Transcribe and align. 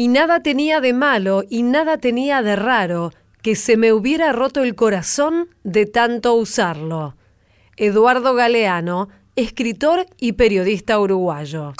Y 0.00 0.08
nada 0.08 0.40
tenía 0.40 0.80
de 0.80 0.94
malo 0.94 1.44
y 1.50 1.62
nada 1.62 1.98
tenía 1.98 2.40
de 2.40 2.56
raro 2.56 3.12
que 3.42 3.54
se 3.54 3.76
me 3.76 3.92
hubiera 3.92 4.32
roto 4.32 4.62
el 4.62 4.74
corazón 4.74 5.50
de 5.62 5.84
tanto 5.84 6.32
usarlo. 6.36 7.16
Eduardo 7.76 8.32
Galeano, 8.32 9.10
escritor 9.36 10.06
y 10.16 10.32
periodista 10.32 10.98
uruguayo. 10.98 11.74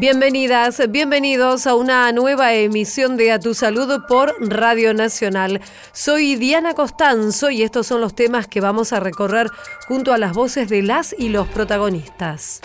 Bienvenidas, 0.00 0.82
bienvenidos 0.90 1.68
a 1.68 1.76
una 1.76 2.10
nueva 2.10 2.54
emisión 2.54 3.16
de 3.16 3.30
A 3.30 3.38
Tu 3.38 3.54
Salud 3.54 3.88
por 4.08 4.34
Radio 4.40 4.94
Nacional. 4.94 5.60
Soy 5.92 6.34
Diana 6.34 6.74
Costanzo 6.74 7.50
y 7.50 7.62
estos 7.62 7.86
son 7.86 8.00
los 8.00 8.16
temas 8.16 8.48
que 8.48 8.60
vamos 8.60 8.92
a 8.92 8.98
recorrer 8.98 9.48
junto 9.86 10.12
a 10.12 10.18
las 10.18 10.32
voces 10.32 10.68
de 10.68 10.82
las 10.82 11.14
y 11.16 11.28
los 11.28 11.46
protagonistas. 11.46 12.62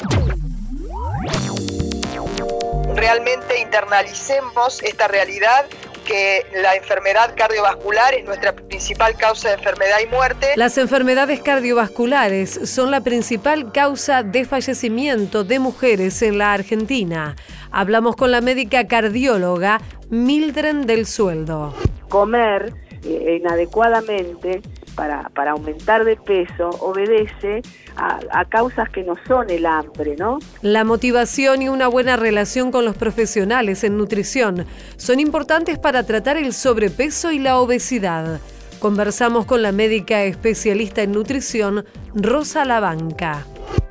Realmente 2.96 3.60
internalicemos 3.60 4.84
esta 4.84 5.08
realidad 5.08 5.66
que 6.05 6.45
la 6.62 6.76
enfermedad 6.76 7.34
cardiovascular 7.36 8.14
es 8.14 8.26
nuestra 8.26 8.54
principal 8.54 9.16
causa 9.16 9.50
de 9.50 9.55
enfermedad 9.55 9.98
y 10.04 10.08
muerte. 10.08 10.48
Las 10.55 10.77
enfermedades 10.77 11.41
cardiovasculares 11.41 12.70
son 12.70 12.91
la 12.91 13.02
principal 13.02 13.72
causa 13.72 14.23
de 14.23 14.45
fallecimiento 14.45 15.44
de 15.44 15.59
mujeres 15.59 16.22
en 16.22 16.38
la 16.38 16.54
Argentina. 16.54 17.36
Hablamos 17.72 18.16
con 18.16 18.31
la 18.31 18.41
médica 18.41 18.88
cardióloga 18.88 19.80
Mildred 20.09 20.86
del 20.86 21.05
Sueldo. 21.05 21.73
Comer 22.09 22.73
eh, 23.05 23.38
inadecuadamente 23.39 24.62
para, 25.02 25.30
para, 25.34 25.52
aumentar 25.54 26.05
de 26.05 26.16
peso 26.16 26.70
obedece 26.80 27.64
a, 27.96 28.20
a, 28.30 28.46
causas 28.46 28.88
que 28.92 29.02
no 29.02 29.16
son 29.28 29.50
el 29.50 29.66
hambre, 29.66 30.16
¿no? 30.16 30.38
La 30.62 30.84
motivación 30.84 31.64
y 31.64 31.70
una 31.70 31.88
buena 31.88 32.18
relación 32.18 32.72
con 32.72 32.86
los 32.86 32.96
profesionales 32.96 33.84
en 33.84 33.98
nutrición 33.98 34.68
son 34.98 35.20
importantes 35.20 35.80
para 35.80 36.04
tratar 36.04 36.38
el 36.38 36.54
sobrepeso 36.54 37.32
y 37.32 37.40
la 37.40 37.58
obesidad. 37.58 38.40
Conversamos 38.80 39.48
con 39.48 39.64
la 39.64 39.72
médica 39.72 40.22
especialista 40.22 41.02
en 41.02 41.14
nutrición, 41.14 41.84
Rosa 42.14 42.64
Labanca. 42.64 43.47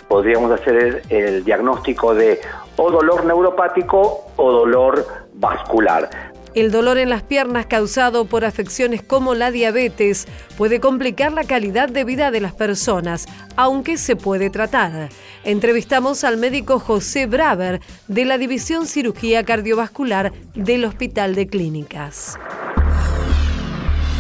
Podríamos 0.07 0.53
hacer 0.53 0.77
el, 0.77 1.03
el 1.09 1.45
diagnóstico 1.45 2.15
de 2.15 2.41
o 2.77 2.89
dolor 2.89 3.25
neuropático 3.25 4.27
o 4.37 4.53
dolor 4.53 5.05
vascular 5.35 6.30
el 6.55 6.71
dolor 6.71 6.99
en 6.99 7.11
las 7.11 7.23
piernas 7.23 7.67
causado 7.67 8.25
por 8.25 8.45
afecciones 8.45 9.03
como 9.03 9.35
la 9.35 9.51
diabetes 9.51 10.27
puede 10.57 10.81
complicar 10.81 11.33
la 11.33 11.45
calidad 11.45 11.89
de 11.89 12.05
vida 12.05 12.31
de 12.31 12.41
las 12.41 12.53
personas, 12.53 13.27
aunque 13.57 13.97
se 13.97 14.17
puede 14.17 14.51
tratar. 14.51 15.09
Entrevistamos 15.45 16.25
al 16.25 16.37
médico 16.37 16.79
José 16.79 17.27
Braver 17.27 17.81
de 18.09 18.25
la 18.25 18.39
División 18.39 18.87
Cirugía 18.87 19.45
Cardiovascular 19.45 20.33
del 20.55 20.85
Hospital 20.85 21.35
de 21.35 21.47
Clínicas. 21.47 22.39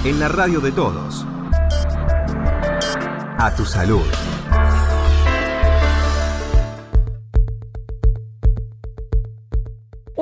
En 0.05 0.19
la 0.19 0.29
radio 0.29 0.61
de 0.61 0.73
todos. 0.73 1.27
A 3.39 3.55
tu 3.57 3.65
salud. 3.65 4.01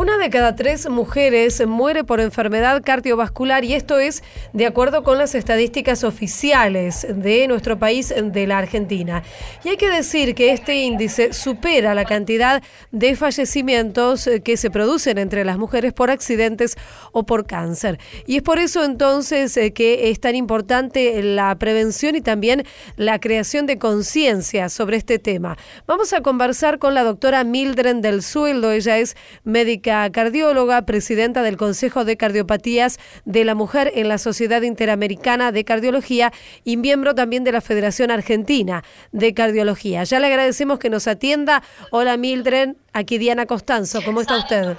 Una 0.08 0.16
de 0.16 0.30
cada 0.30 0.56
tres 0.56 0.88
mujeres 0.88 1.66
muere 1.66 2.02
por 2.02 2.20
enfermedad 2.20 2.80
cardiovascular 2.82 3.62
y 3.66 3.74
esto 3.74 3.98
es 3.98 4.22
de 4.54 4.64
acuerdo 4.64 5.02
con 5.02 5.18
las 5.18 5.34
estadísticas 5.34 6.02
oficiales 6.02 7.06
de 7.10 7.46
nuestro 7.46 7.78
país, 7.78 8.14
de 8.16 8.46
la 8.46 8.56
Argentina. 8.56 9.22
Y 9.64 9.68
hay 9.68 9.76
que 9.76 9.90
decir 9.90 10.34
que 10.34 10.52
este 10.52 10.76
índice 10.76 11.34
supera 11.34 11.94
la 11.94 12.06
cantidad 12.06 12.62
de 12.90 13.16
fallecimientos 13.16 14.30
que 14.42 14.56
se 14.56 14.70
producen 14.70 15.18
entre 15.18 15.44
las 15.44 15.58
mujeres 15.58 15.92
por 15.92 16.10
accidentes 16.10 16.78
o 17.12 17.26
por 17.26 17.46
cáncer. 17.46 17.98
Y 18.24 18.36
es 18.36 18.42
por 18.42 18.58
eso 18.58 18.84
entonces 18.84 19.54
eh, 19.58 19.74
que 19.74 20.08
es 20.08 20.20
tan 20.20 20.36
importante 20.36 21.22
la 21.22 21.54
prevención 21.58 22.16
y 22.16 22.22
también 22.22 22.64
la 22.96 23.20
creación 23.20 23.66
de 23.66 23.78
conciencia 23.78 24.70
sobre 24.70 24.96
este 24.96 25.18
tema. 25.18 25.58
Vamos 25.86 26.14
a 26.14 26.22
conversar 26.22 26.78
con 26.78 26.94
la 26.94 27.04
doctora 27.04 27.44
Mildred 27.44 27.96
del 27.96 28.22
Sueldo, 28.22 28.72
ella 28.72 28.96
es 28.96 29.14
médica 29.44 29.97
cardióloga, 30.12 30.82
presidenta 30.82 31.42
del 31.42 31.56
Consejo 31.56 32.04
de 32.04 32.16
Cardiopatías 32.16 32.98
de 33.24 33.44
la 33.44 33.54
Mujer 33.54 33.92
en 33.94 34.08
la 34.08 34.18
Sociedad 34.18 34.62
Interamericana 34.62 35.52
de 35.52 35.64
Cardiología 35.64 36.32
y 36.64 36.76
miembro 36.76 37.14
también 37.14 37.44
de 37.44 37.52
la 37.52 37.60
Federación 37.60 38.10
Argentina 38.10 38.84
de 39.12 39.34
Cardiología. 39.34 40.04
Ya 40.04 40.20
le 40.20 40.26
agradecemos 40.28 40.78
que 40.78 40.90
nos 40.90 41.06
atienda. 41.06 41.62
Hola 41.90 42.16
Mildred, 42.16 42.70
aquí 42.92 43.18
Diana 43.18 43.46
Costanzo, 43.46 44.00
¿cómo 44.04 44.20
está 44.20 44.38
usted? 44.38 44.76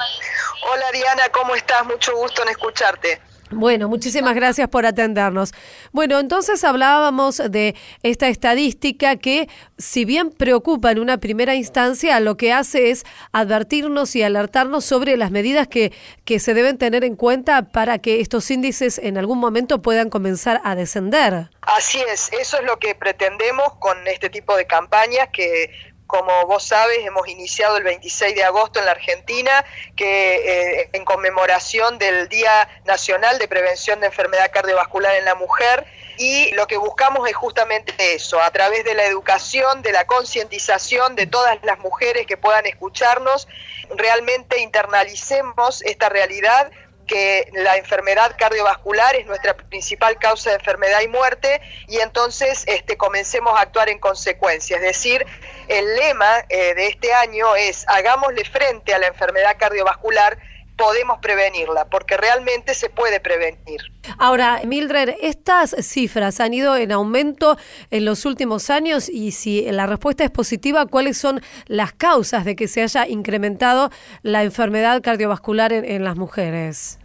Hola 0.71 0.85
Diana, 0.93 1.23
¿cómo 1.31 1.55
estás? 1.55 1.85
Mucho 1.85 2.15
gusto 2.15 2.43
en 2.43 2.49
escucharte. 2.49 3.28
Bueno, 3.51 3.89
muchísimas 3.89 4.35
gracias 4.35 4.69
por 4.69 4.85
atendernos. 4.85 5.53
Bueno, 5.91 6.19
entonces 6.19 6.63
hablábamos 6.63 7.37
de 7.37 7.75
esta 8.03 8.27
estadística 8.27 9.15
que, 9.15 9.49
si 9.77 10.05
bien 10.05 10.29
preocupa 10.29 10.91
en 10.91 10.99
una 10.99 11.17
primera 11.17 11.55
instancia, 11.55 12.19
lo 12.19 12.37
que 12.37 12.53
hace 12.53 12.91
es 12.91 13.05
advertirnos 13.31 14.15
y 14.15 14.21
alertarnos 14.21 14.85
sobre 14.85 15.17
las 15.17 15.31
medidas 15.31 15.67
que, 15.67 15.91
que 16.25 16.39
se 16.39 16.53
deben 16.53 16.77
tener 16.77 17.03
en 17.03 17.15
cuenta 17.15 17.63
para 17.63 17.97
que 17.97 18.21
estos 18.21 18.49
índices 18.51 18.99
en 18.99 19.17
algún 19.17 19.39
momento 19.39 19.81
puedan 19.81 20.09
comenzar 20.09 20.61
a 20.63 20.75
descender. 20.75 21.49
Así 21.61 21.99
es, 22.11 22.31
eso 22.39 22.57
es 22.57 22.63
lo 22.65 22.77
que 22.77 22.93
pretendemos 22.95 23.73
con 23.79 24.07
este 24.07 24.29
tipo 24.29 24.55
de 24.55 24.65
campañas 24.65 25.29
que 25.33 25.71
como 26.09 26.47
vos 26.47 26.63
sabes, 26.63 27.05
hemos 27.05 27.27
iniciado 27.27 27.77
el 27.77 27.83
26 27.83 28.33
de 28.33 28.43
agosto 28.43 28.79
en 28.79 28.85
la 28.85 28.93
Argentina, 28.93 29.63
que 29.95 30.79
eh, 30.81 30.89
en 30.93 31.05
conmemoración 31.05 31.99
del 31.99 32.27
Día 32.27 32.67
Nacional 32.85 33.37
de 33.37 33.47
Prevención 33.47 33.99
de 33.99 34.07
Enfermedad 34.07 34.49
Cardiovascular 34.51 35.13
en 35.17 35.25
la 35.25 35.35
Mujer, 35.35 35.85
y 36.17 36.49
lo 36.53 36.65
que 36.65 36.77
buscamos 36.77 37.29
es 37.29 37.35
justamente 37.35 37.93
eso, 38.15 38.41
a 38.41 38.49
través 38.49 38.83
de 38.85 38.95
la 38.95 39.05
educación, 39.05 39.83
de 39.83 39.91
la 39.91 40.07
concientización 40.07 41.15
de 41.15 41.27
todas 41.27 41.59
las 41.61 41.77
mujeres 41.77 42.25
que 42.25 42.37
puedan 42.37 42.65
escucharnos, 42.65 43.47
realmente 43.95 44.61
internalicemos 44.61 45.83
esta 45.83 46.09
realidad 46.09 46.71
que 47.09 47.49
la 47.53 47.75
enfermedad 47.75 48.35
cardiovascular 48.37 49.15
es 49.15 49.25
nuestra 49.25 49.55
principal 49.55 50.17
causa 50.19 50.51
de 50.51 50.57
enfermedad 50.57 51.01
y 51.01 51.07
muerte 51.07 51.59
y 51.87 51.99
entonces 51.99 52.63
este, 52.67 52.97
comencemos 52.97 53.57
a 53.57 53.63
actuar 53.63 53.89
en 53.89 53.97
consecuencia. 53.97 54.77
Es 54.77 54.83
decir, 54.83 55.25
el 55.67 55.95
lema 55.95 56.45
eh, 56.49 56.75
de 56.75 56.87
este 56.87 57.11
año 57.11 57.55
es 57.55 57.83
hagámosle 57.87 58.45
frente 58.45 58.93
a 58.93 58.99
la 58.99 59.07
enfermedad 59.07 59.57
cardiovascular 59.57 60.37
podemos 60.79 61.19
prevenirla, 61.19 61.89
porque 61.89 62.15
realmente 62.15 62.73
se 62.73 62.89
puede 62.89 63.19
prevenir. 63.19 63.81
Ahora, 64.17 64.61
Mildred, 64.65 65.15
estas 65.21 65.75
cifras 65.81 66.39
han 66.39 66.53
ido 66.53 66.77
en 66.77 66.93
aumento 66.93 67.57
en 67.91 68.05
los 68.05 68.25
últimos 68.25 68.69
años 68.69 69.09
y 69.09 69.31
si 69.31 69.69
la 69.69 69.87
respuesta 69.87 70.23
es 70.23 70.31
positiva, 70.31 70.85
¿cuáles 70.85 71.17
son 71.17 71.41
las 71.67 71.91
causas 71.91 72.45
de 72.45 72.55
que 72.55 72.69
se 72.69 72.81
haya 72.81 73.05
incrementado 73.07 73.91
la 74.23 74.43
enfermedad 74.43 75.01
cardiovascular 75.01 75.73
en, 75.73 76.03
las 76.05 76.15
mujeres? 76.15 76.97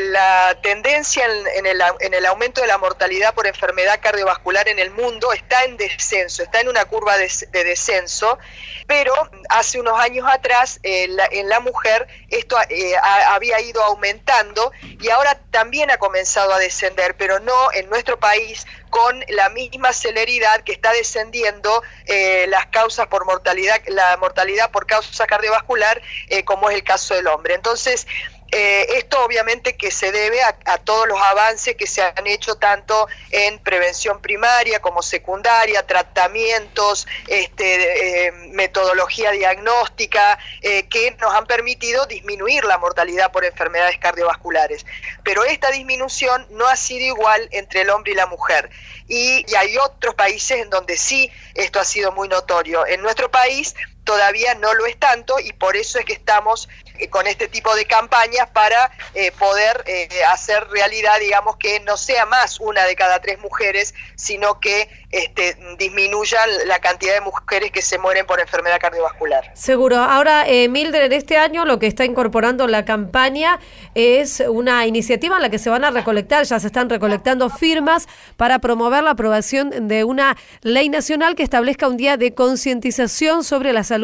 La 0.00 0.58
tendencia 0.62 1.24
en, 1.26 1.66
el, 1.66 2.26
aumento 2.26 2.60
de 2.60 2.66
la 2.66 2.78
mortalidad 2.78 3.34
por 3.34 3.46
enfermedad 3.46 4.00
cardiovascular 4.02 4.68
en 4.68 4.78
el 4.78 4.90
mundo 4.90 5.32
está 5.32 5.64
en 5.64 5.76
descenso, 5.76 6.42
está 6.42 6.60
en 6.60 6.68
una 6.68 6.84
curva 6.86 7.16
de, 7.16 7.28
descenso, 7.64 8.38
pero 8.86 9.14
hace 9.48 9.80
unos 9.80 9.98
años 9.98 10.26
atrás 10.30 10.80
en 10.82 11.48
la 11.48 11.60
mujer 11.60 12.06
esto 12.28 12.56
eh, 12.68 12.94
había 13.28 13.60
ido 13.60 13.82
aumentando 13.82 14.72
y 14.82 15.08
ahora 15.10 15.38
también 15.50 15.90
ha 15.90 15.98
comenzado 15.98 16.52
a 16.52 16.58
descender, 16.58 17.16
pero 17.16 17.40
no 17.40 17.72
en 17.72 17.88
nuestro 17.88 18.18
país 18.18 18.66
con 18.90 19.24
la 19.28 19.48
misma 19.50 19.92
celeridad 19.92 20.62
que 20.62 20.72
está 20.72 20.92
descendiendo 20.92 21.82
eh, 22.06 22.46
las 22.48 22.66
causas 22.66 23.06
por 23.08 23.24
mortalidad, 23.26 23.80
la 23.88 24.16
mortalidad 24.16 24.70
por 24.70 24.86
causa 24.86 25.26
cardiovascular, 25.26 26.00
eh, 26.28 26.44
como 26.44 26.70
es 26.70 26.76
el 26.76 26.84
caso 26.84 27.14
del 27.14 27.26
hombre. 27.26 27.54
Entonces, 27.54 28.06
eh, 28.52 28.86
esto 28.98 29.24
obviamente 29.24 29.76
que 29.76 29.90
se 29.90 30.12
debe 30.12 30.40
a, 30.42 30.78
todos 30.78 31.08
los 31.08 31.20
avances 31.20 31.74
que 31.74 31.86
se 31.86 32.02
han 32.02 32.26
hecho 32.26 32.54
tanto 32.54 33.08
en 33.30 33.58
prevención 33.58 34.20
primaria 34.20 34.80
como 34.80 35.02
secundaria, 35.02 35.84
tratamientos, 35.84 37.08
este, 37.26 38.26
eh, 38.26 38.32
metodología 38.52 39.32
diagnóstica, 39.32 40.38
eh, 40.62 40.86
que 40.88 41.10
nos 41.20 41.34
han 41.34 41.46
permitido 41.46 42.06
disminuir 42.06 42.64
la 42.64 42.78
mortalidad 42.78 43.32
por 43.32 43.44
enfermedades 43.44 43.98
cardiovasculares. 43.98 44.86
Pero 45.24 45.44
esta 45.44 45.70
disminución 45.70 46.46
no 46.50 46.66
ha 46.68 46.76
sido 46.76 47.04
igual 47.04 47.48
entre 47.50 47.82
el 47.82 47.90
hombre 47.90 48.12
y 48.12 48.14
la 48.14 48.26
mujer. 48.26 48.70
y 49.08 49.46
hay 49.54 49.78
otros 49.78 50.16
países 50.16 50.60
en 50.60 50.68
donde 50.68 50.96
sí 50.96 51.30
esto 51.54 51.78
ha 51.78 51.84
sido 51.84 52.10
muy 52.10 52.28
notorio. 52.28 52.84
En 52.86 53.02
nuestro 53.02 53.30
país 53.30 53.74
todavía 54.06 54.54
no 54.54 54.72
lo 54.72 54.86
es 54.86 54.96
tanto 54.96 55.34
y 55.40 55.52
por 55.52 55.76
eso 55.76 55.98
es 55.98 56.06
que 56.06 56.14
estamos 56.14 56.68
eh, 56.98 57.08
con 57.08 57.26
este 57.26 57.48
tipo 57.48 57.74
de 57.74 57.84
campañas 57.84 58.48
para 58.50 58.90
eh, 59.14 59.32
poder 59.32 59.82
eh, 59.86 60.08
hacer 60.28 60.66
realidad, 60.68 61.18
digamos, 61.20 61.56
que 61.56 61.80
no 61.80 61.96
sea 61.96 62.24
más 62.24 62.60
una 62.60 62.84
de 62.84 62.94
cada 62.94 63.20
tres 63.20 63.38
mujeres, 63.40 63.94
sino 64.14 64.60
que 64.60 64.88
este, 65.10 65.56
disminuya 65.78 66.38
la 66.66 66.78
cantidad 66.78 67.14
de 67.14 67.20
mujeres 67.20 67.70
que 67.70 67.82
se 67.82 67.98
mueren 67.98 68.26
por 68.26 68.40
enfermedad 68.40 68.78
cardiovascular. 68.80 69.50
Seguro. 69.54 69.96
Ahora, 69.96 70.44
Mildred, 70.46 71.12
este 71.12 71.36
año 71.36 71.64
lo 71.64 71.78
que 71.78 71.86
está 71.86 72.04
incorporando 72.04 72.66
la 72.66 72.84
campaña 72.84 73.58
es 73.94 74.40
una 74.40 74.86
iniciativa 74.86 75.36
en 75.36 75.42
la 75.42 75.50
que 75.50 75.58
se 75.58 75.70
van 75.70 75.84
a 75.84 75.90
recolectar, 75.90 76.44
ya 76.44 76.60
se 76.60 76.66
están 76.66 76.90
recolectando 76.90 77.50
firmas 77.50 78.06
para 78.36 78.58
promover 78.58 79.04
la 79.04 79.12
aprobación 79.12 79.88
de 79.88 80.04
una 80.04 80.36
ley 80.62 80.88
nacional 80.88 81.34
que 81.34 81.42
establezca 81.42 81.88
un 81.88 81.96
día 81.96 82.16
de 82.16 82.34
concientización 82.34 83.42
sobre 83.42 83.72
la 83.72 83.84
salud 83.84 83.95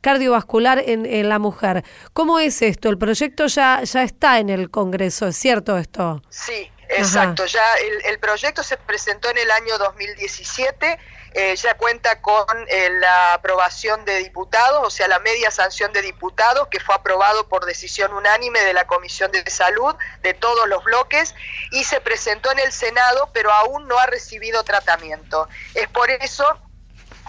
cardiovascular 0.00 0.82
en, 0.86 1.06
en, 1.06 1.28
la 1.28 1.38
mujer. 1.38 1.84
¿Cómo 2.12 2.38
es 2.38 2.62
esto? 2.62 2.88
El 2.88 2.98
proyecto 2.98 3.46
ya, 3.46 3.82
ya 3.84 4.02
está 4.02 4.38
en 4.38 4.50
el 4.50 4.70
Congreso, 4.70 5.28
¿es 5.28 5.36
cierto 5.36 5.78
esto? 5.78 6.22
Sí, 6.28 6.70
Exacto, 6.90 7.46
ya 7.46 7.62
el, 8.04 8.18
proyecto 8.18 8.62
se 8.62 8.76
presentó 8.76 9.30
en 9.30 9.38
el 9.38 9.50
año 9.50 9.78
2017, 9.78 10.98
eh, 11.32 11.54
ya 11.54 11.76
cuenta 11.76 12.20
con 12.20 12.44
eh, 12.66 12.90
la 12.98 13.34
aprobación 13.34 14.04
de 14.04 14.16
diputados, 14.16 14.80
o 14.84 14.90
sea, 14.90 15.06
la 15.06 15.20
media 15.20 15.52
sanción 15.52 15.92
de 15.92 16.02
diputados, 16.02 16.66
que 16.68 16.80
fue 16.80 16.96
aprobado 16.96 17.48
por 17.48 17.64
decisión 17.64 18.12
unánime 18.12 18.60
de 18.62 18.72
la 18.72 18.88
Comisión 18.88 19.30
de 19.30 19.48
Salud 19.48 19.94
de 20.22 20.34
todos 20.34 20.68
los 20.68 20.82
bloques, 20.82 21.34
y 21.70 21.84
se 21.84 22.00
presentó 22.00 22.50
en 22.50 22.58
el 22.58 22.72
Senado, 22.72 23.30
pero 23.32 23.52
aún 23.52 23.86
no 23.86 23.96
ha 23.98 24.06
recibido 24.06 24.64
tratamiento. 24.64 25.48
Es 25.74 25.88
por 25.88 26.10
eso 26.10 26.44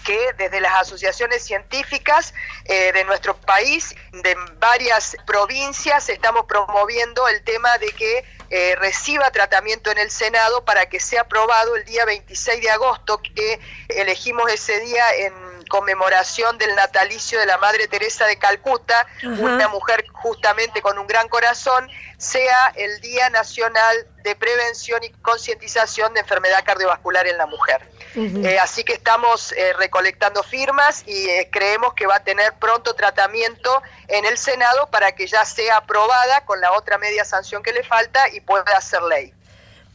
que 0.04 0.34
desde 0.38 0.62
las 0.62 0.74
asociaciones 0.82 1.44
científicas 1.44 2.34
eh, 2.66 2.92
de 2.94 3.04
nuestro 3.04 3.36
país, 3.36 3.96
de 4.12 4.36
varias 4.60 5.16
provincias, 5.26 6.10
estamos 6.10 6.46
promoviendo 6.46 7.28
el 7.28 7.44
tema 7.44 7.78
de 7.78 7.88
que 7.88 8.26
eh, 8.50 8.76
reciba 8.76 9.32
tratamiento 9.32 9.92
en 9.92 9.98
el 9.98 10.12
Senado 10.12 10.66
para 10.66 10.88
que 10.88 11.00
sea 11.00 11.22
aprobado 11.22 11.76
el 11.76 11.86
día 11.86 12.06
26 12.06 12.62
de 12.62 12.70
agosto, 12.70 13.22
que 13.22 13.60
elegimos 13.88 14.52
ese 14.52 14.80
día 14.82 15.04
en 15.16 15.51
conmemoración 15.72 16.58
del 16.58 16.76
natalicio 16.76 17.40
de 17.40 17.46
la 17.46 17.58
Madre 17.58 17.88
Teresa 17.88 18.26
de 18.26 18.38
Calcuta, 18.38 19.08
una 19.24 19.70
mujer 19.70 20.04
justamente 20.12 20.82
con 20.82 21.00
un 21.00 21.08
gran 21.08 21.30
corazón, 21.30 21.90
sea 22.18 22.74
el 22.76 23.00
Día 23.00 23.30
Nacional 23.30 24.06
de 24.22 24.36
Prevención 24.36 25.02
y 25.02 25.10
Concientización 25.22 26.14
de 26.14 26.20
Enfermedad 26.20 26.66
Cardiovascular 26.66 27.26
en 27.26 27.38
la 27.38 27.46
Mujer. 27.46 27.90
Eh, 28.16 28.60
así 28.60 28.84
que 28.84 28.92
estamos 28.92 29.54
eh, 29.54 29.72
recolectando 29.80 30.44
firmas 30.44 31.04
y 31.08 31.30
eh, 31.30 31.48
creemos 31.50 31.94
que 31.94 32.06
va 32.06 32.16
a 32.16 32.24
tener 32.26 32.52
pronto 32.60 32.94
tratamiento 32.94 33.82
en 34.10 34.26
el 34.26 34.38
Senado 34.38 34.88
para 34.92 35.14
que 35.14 35.26
ya 35.26 35.46
sea 35.46 35.78
aprobada 35.78 36.44
con 36.44 36.60
la 36.60 36.74
otra 36.74 36.98
media 36.98 37.24
sanción 37.24 37.64
que 37.64 37.72
le 37.72 37.84
falta 37.84 38.28
y 38.28 38.42
pueda 38.42 38.82
ser 38.82 39.04
ley. 39.04 39.34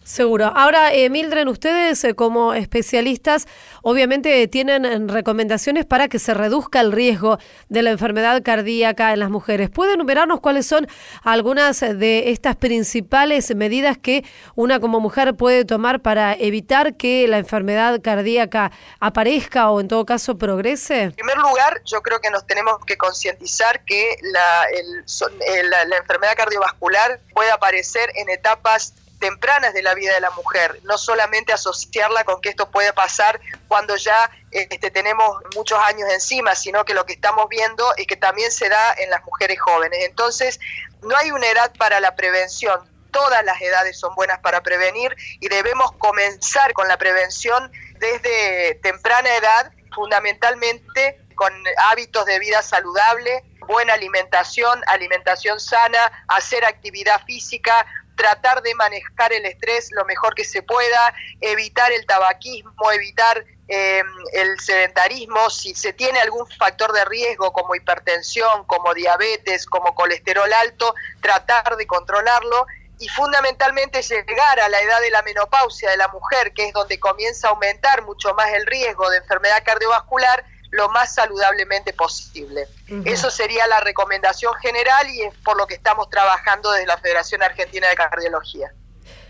Seguro. 0.07 0.53
Ahora, 0.55 0.95
eh, 0.95 1.11
Mildred, 1.11 1.49
ustedes 1.49 2.05
eh, 2.05 2.15
como 2.15 2.55
especialistas 2.55 3.49
obviamente 3.83 4.47
tienen 4.47 5.09
recomendaciones 5.09 5.85
para 5.85 6.07
que 6.07 6.21
se 6.21 6.33
reduzca 6.33 6.79
el 6.79 6.93
riesgo 6.93 7.39
de 7.69 7.83
la 7.83 7.91
enfermedad 7.91 8.41
cardíaca 8.45 9.13
en 9.13 9.19
las 9.19 9.31
mujeres. 9.31 9.69
¿Puede 9.69 9.95
enumerarnos 9.95 10.39
cuáles 10.39 10.65
son 10.65 10.87
algunas 11.25 11.81
de 11.81 12.31
estas 12.31 12.55
principales 12.55 13.53
medidas 13.57 13.99
que 13.99 14.25
una 14.55 14.79
como 14.79 15.01
mujer 15.01 15.35
puede 15.35 15.65
tomar 15.65 16.03
para 16.03 16.35
evitar 16.35 16.97
que 16.97 17.27
la 17.27 17.39
enfermedad 17.39 18.01
cardíaca 18.01 18.71
aparezca 19.01 19.71
o 19.73 19.81
en 19.81 19.89
todo 19.89 20.07
caso 20.07 20.39
progrese? 20.39 21.03
En 21.03 21.13
primer 21.15 21.39
lugar, 21.39 21.83
yo 21.85 22.01
creo 22.03 22.21
que 22.21 22.31
nos 22.31 22.47
tenemos 22.47 22.79
que 22.87 22.97
concientizar 22.97 23.85
que 23.85 24.17
la, 24.23 24.67
eh, 24.71 25.65
la 25.65 25.97
enfermedad 25.97 26.37
cardiovascular 26.37 27.19
puede 27.35 27.51
aparecer 27.51 28.09
en 28.15 28.31
etapas 28.31 28.95
tempranas 29.27 29.75
de 29.75 29.83
la 29.83 29.95
vida 29.95 30.15
de 30.15 30.21
la 30.21 30.31
mujer, 30.31 30.79
no 30.85 30.97
solamente 30.99 31.53
asociarla 31.53 32.23
con 32.23 32.41
que 32.41 32.51
esto 32.51 32.71
puede 32.71 32.93
pasar 32.93 33.41
cuando 33.67 33.97
ya 33.97 34.31
este, 34.53 34.91
tenemos 34.93 35.43
muchos 35.57 35.79
años 35.85 36.09
encima, 36.13 36.55
sino 36.55 36.85
que 36.85 36.95
lo 36.95 37.05
que 37.05 37.15
estamos 37.15 37.49
viendo 37.49 37.93
es 37.97 38.07
que 38.07 38.17
también 38.17 38.53
se 38.53 38.69
da 38.69 38.95
en 38.99 39.11
las 39.11 39.25
mujeres 39.25 39.61
jóvenes. 39.61 39.99
Entonces, 40.05 40.61
no 41.03 41.17
hay 41.17 41.33
una 41.33 41.49
edad 41.49 41.73
para 41.77 41.99
la 41.99 42.15
prevención, 42.15 42.79
todas 43.11 43.45
las 43.45 43.61
edades 43.61 43.99
son 43.99 44.15
buenas 44.15 44.39
para 44.39 44.63
prevenir 44.63 45.17
y 45.41 45.49
debemos 45.49 45.91
comenzar 45.99 46.73
con 46.73 46.87
la 46.87 46.97
prevención 46.97 47.73
desde 47.99 48.77
temprana 48.77 49.35
edad, 49.35 49.73
fundamentalmente 49.93 51.19
con 51.35 51.53
hábitos 51.91 52.27
de 52.27 52.39
vida 52.39 52.63
saludable, 52.63 53.43
buena 53.67 53.95
alimentación, 53.95 54.81
alimentación 54.87 55.59
sana, 55.59 55.99
hacer 56.29 56.65
actividad 56.65 57.21
física, 57.27 57.87
tratar 58.17 58.63
de 58.63 58.75
manejar 58.75 59.33
el 59.33 59.47
estrés 59.47 59.91
lo 59.93 60.05
mejor 60.05 60.35
que 60.35 60.45
se 60.45 60.63
pueda, 60.63 61.15
evitar 61.41 61.93
el 61.93 62.07
tabaquismo, 62.07 62.91
evitar 62.93 63.45
em, 63.69 64.07
el 64.33 64.59
sedentarismo, 64.61 65.51
si 65.51 65.75
se 65.75 65.93
tiene 65.93 66.19
algún 66.21 66.47
factor 66.59 66.93
de 66.93 67.05
riesgo 67.05 67.53
como 67.53 67.75
hipertensión, 67.75 68.65
como 68.65 68.95
diabetes, 68.95 69.67
como 69.67 69.95
colesterol 69.95 70.53
alto, 70.53 70.95
tratar 71.21 71.77
de 71.77 71.87
controlarlo 71.87 72.67
y 72.99 73.09
fundamentalmente 73.09 74.03
llegar 74.03 74.61
a 74.61 74.69
la 74.69 74.81
edad 74.81 75.01
de 75.01 75.11
la 75.11 75.23
menopausia 75.23 75.91
de 75.91 75.99
la 75.99 76.09
mujer, 76.09 76.53
que 76.55 76.69
es 76.69 76.73
donde 76.73 76.99
comienza 76.99 77.49
a 77.49 77.51
aumentar 77.51 78.03
mucho 78.03 78.33
más 78.35 78.53
el 78.55 78.65
riesgo 78.67 79.11
de 79.11 79.19
enfermedad 79.19 79.63
cardiovascular, 79.65 80.45
lo 80.71 80.89
más 80.89 81.15
saludablemente 81.15 81.93
posible. 81.93 82.67
Eso 83.05 83.31
sería 83.31 83.67
la 83.67 83.81
recomendación 83.81 84.53
general 84.55 85.09
y 85.11 85.23
es 85.23 85.35
por 85.45 85.57
lo 85.57 85.67
que 85.67 85.75
estamos 85.75 86.09
trabajando 86.11 86.71
desde 86.73 86.87
la 86.87 86.99
Federación 86.99 87.43
Argentina 87.43 87.89
de 87.89 87.95
Cardiología. 87.95 88.71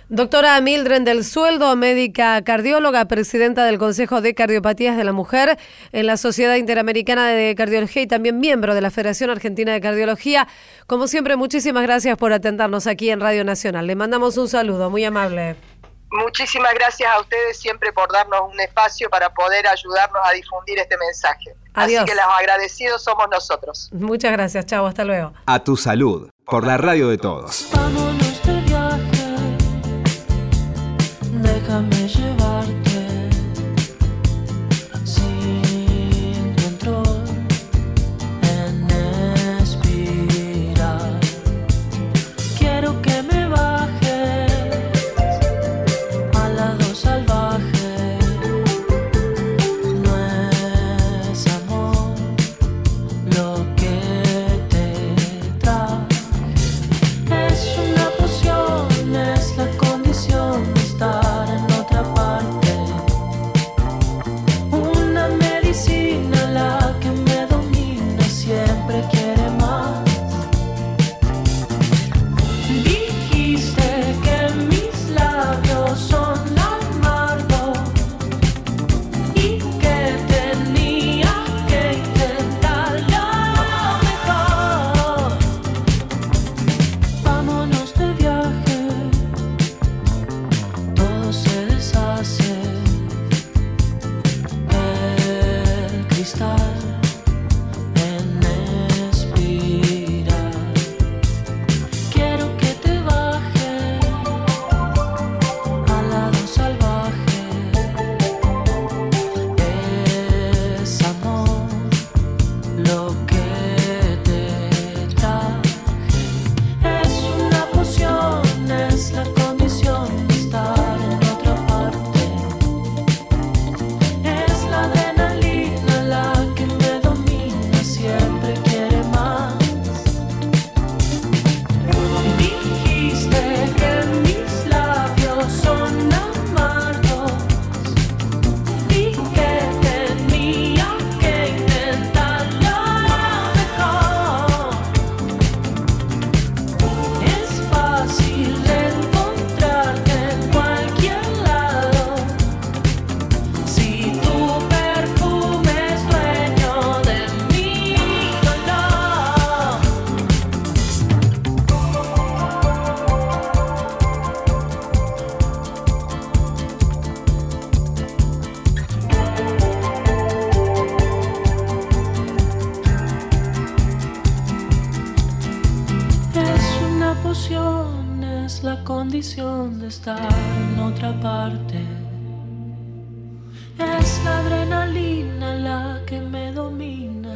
Doctora 0.09 0.61
Mildred 0.61 1.03
del 1.03 1.25
Sueldo, 1.25 1.75
médica 1.75 2.41
cardióloga, 2.45 3.07
presidenta 3.07 3.65
del 3.65 3.77
Consejo 3.77 4.21
de 4.21 4.37
Cardiopatías 4.37 4.97
de 4.97 5.03
la 5.03 5.13
Mujer 5.13 5.59
en 5.91 6.07
la 6.07 6.17
Sociedad 6.17 6.55
Interamericana 6.55 7.27
de 7.27 7.57
Cardiología 7.57 8.03
y 8.03 8.07
también 8.07 8.39
miembro 8.39 8.77
de 8.77 8.81
la 8.81 8.93
Federación 8.93 9.31
Argentina 9.31 9.73
de 9.73 9.81
Cardiología. 9.81 10.47
Como 10.87 11.09
siempre, 11.09 11.35
muchísimas 11.35 11.83
gracias 11.83 12.17
por 12.19 12.33
atendernos 12.33 12.87
aquí 12.87 13.11
en 13.11 13.21
Radio 13.21 13.43
Nacional. 13.43 13.89
Le 13.89 13.97
mandamos 13.97 14.37
un 14.37 14.49
saludo, 14.49 14.91
muy 14.91 15.05
amable. 15.05 15.57
Muchísimas 16.11 16.73
gracias 16.75 17.11
a 17.13 17.21
ustedes 17.21 17.59
siempre 17.59 17.93
por 17.93 18.11
darnos 18.13 18.41
un 18.53 18.61
espacio 18.61 19.11
para 19.11 19.33
poder 19.33 19.67
ayudarnos 19.67 20.23
a 20.25 20.33
difundir 20.33 20.79
este 20.79 20.97
mensaje. 20.99 21.55
Así 21.75 21.93
que 22.05 22.15
los 22.15 22.25
agradecidos 22.39 23.03
somos 23.05 23.27
nosotros. 23.31 23.91
Muchas 23.93 24.33
gracias, 24.33 24.65
chao, 24.67 24.87
hasta 24.87 25.05
luego. 25.05 25.33
A 25.47 25.59
tu 25.59 25.77
salud, 25.77 26.31
por 26.45 26.67
la 26.67 26.79
radio 26.79 27.09
de 27.09 27.19
todos. 27.19 27.69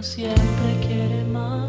Siempre 0.02 0.86
quiere 0.86 1.24
más. 1.24 1.68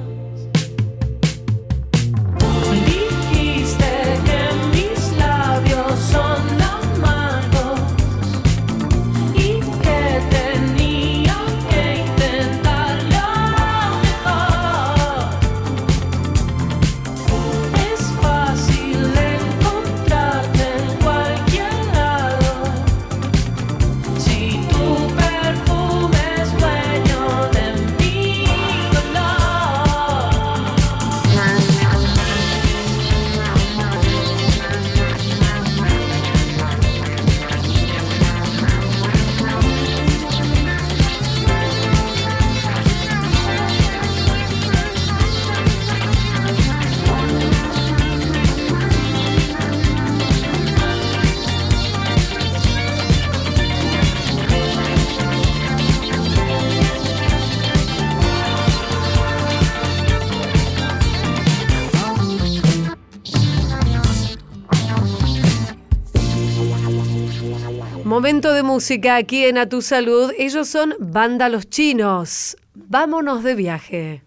Momento 68.32 68.54
de 68.54 68.64
música 68.64 69.18
aquí 69.18 69.44
en 69.44 69.58
A 69.58 69.68
Tu 69.68 69.82
Salud. 69.82 70.32
Ellos 70.38 70.70
son 70.70 70.96
Banda 71.00 71.50
Los 71.50 71.70
Chinos. 71.70 72.56
Vámonos 72.74 73.44
de 73.44 73.56
viaje. 73.56 74.24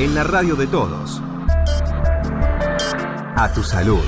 En 0.00 0.12
la 0.16 0.24
radio 0.24 0.56
de 0.56 0.66
todos. 0.66 1.22
A 3.36 3.52
Tu 3.54 3.62
Salud. 3.62 4.02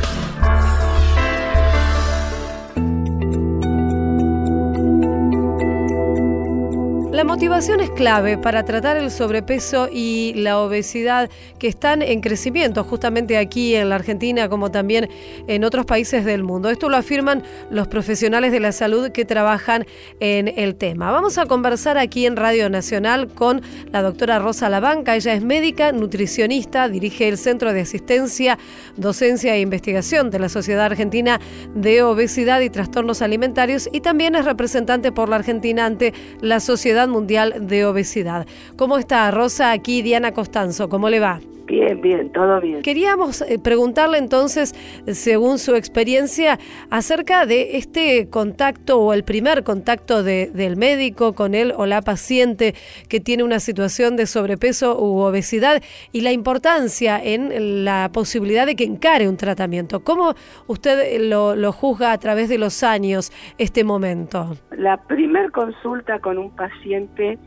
La 7.23 7.29
motivación 7.29 7.79
es 7.79 7.91
clave 7.91 8.37
para 8.37 8.65
tratar 8.65 8.97
el 8.97 9.09
sobrepeso 9.09 9.89
y 9.89 10.33
la 10.35 10.59
obesidad 10.59 11.31
que 11.61 11.69
están 11.69 12.03
en 12.03 12.21
crecimiento 12.21 12.83
justamente 12.83 13.39
aquí 13.39 13.77
en 13.77 13.91
la 13.91 13.95
Argentina 13.95 14.49
como 14.49 14.73
también 14.73 15.09
en 15.47 15.63
otros 15.63 15.87
países 15.87 16.25
del 16.25 16.43
mundo. 16.43 16.69
Esto 16.69 16.89
lo 16.89 16.97
afirman 16.97 17.45
los 17.71 17.87
profesionales 17.87 18.51
de 18.51 18.59
la 18.59 18.73
salud 18.73 19.11
que 19.11 19.25
trabajan 19.25 19.87
en 20.19 20.49
el 20.49 20.75
tema. 20.75 21.13
Vamos 21.13 21.39
a 21.39 21.47
conversar 21.47 21.97
aquí 21.97 22.27
en 22.27 22.35
Radio 22.35 22.69
Nacional 22.69 23.29
con 23.29 23.63
la 23.93 24.03
doctora 24.03 24.41
Rosa 24.41 24.69
Labanca. 24.69 25.15
Ella 25.15 25.35
es 25.35 25.45
médica, 25.45 25.93
nutricionista, 25.93 26.89
dirige 26.89 27.29
el 27.29 27.39
Centro 27.39 27.73
de 27.73 27.83
Asistencia, 27.83 28.59
Docencia 28.97 29.55
e 29.55 29.61
Investigación 29.61 30.31
de 30.31 30.41
la 30.41 30.49
Sociedad 30.49 30.87
Argentina 30.87 31.39
de 31.73 32.03
Obesidad 32.03 32.63
y 32.63 32.69
Trastornos 32.71 33.23
Alimentarios 33.23 33.89
y 33.93 34.01
también 34.01 34.35
es 34.35 34.45
representante 34.45 35.13
por 35.13 35.29
la 35.29 35.37
Argentina 35.37 35.87
ante 35.87 36.13
la 36.41 36.59
Sociedad 36.59 37.12
Mundial 37.13 37.69
de 37.69 37.87
Obesidad. 37.87 38.47
¿Cómo 38.77 38.99
está 38.99 39.31
Rosa? 39.31 39.71
Aquí 39.71 40.03
Diana 40.03 40.33
Costanzo, 40.33 40.89
¿cómo 40.89 41.09
le 41.09 41.21
va? 41.21 41.41
Bien, 41.67 42.01
bien, 42.01 42.31
todo 42.33 42.61
bien. 42.61 42.83
Queríamos 42.83 43.43
eh, 43.43 43.59
preguntarle 43.59 44.19
entonces, 44.19 44.75
según 45.07 45.59
su 45.59 45.75
experiencia, 45.75 46.59
acerca 46.91 47.47
de 47.47 47.77
este 47.77 48.29
contacto 48.29 48.99
o 48.99 49.13
el 49.13 49.25
primer 49.25 49.63
contacto 49.63 50.23
del 50.23 50.77
médico 50.77 51.35
con 51.35 51.55
él 51.55 51.73
o 51.77 51.87
la 51.87 52.03
paciente 52.03 52.75
que 53.09 53.21
tiene 53.21 53.45
una 53.45 53.61
situación 53.61 54.17
de 54.17 54.27
sobrepeso 54.27 55.01
u 55.01 55.21
obesidad 55.21 55.83
y 56.13 56.23
la 56.23 56.33
importancia 56.33 57.23
en 57.23 57.85
la 57.85 58.11
posibilidad 58.13 58.67
de 58.67 58.77
que 58.77 58.85
encare 58.85 59.29
un 59.29 59.37
tratamiento. 59.37 60.01
¿Cómo 60.01 60.35
usted 60.67 61.21
lo, 61.21 61.55
lo 61.55 61.73
juzga 61.73 62.13
a 62.13 62.19
través 62.19 62.49
de 62.49 62.59
los 62.59 62.83
años 62.83 63.33
este 63.59 63.85
momento? 63.85 64.57
La 64.77 64.97
primer 64.97 65.51
consulta 65.53 66.19
con 66.19 66.39
un 66.39 66.51
paciente 66.51 67.39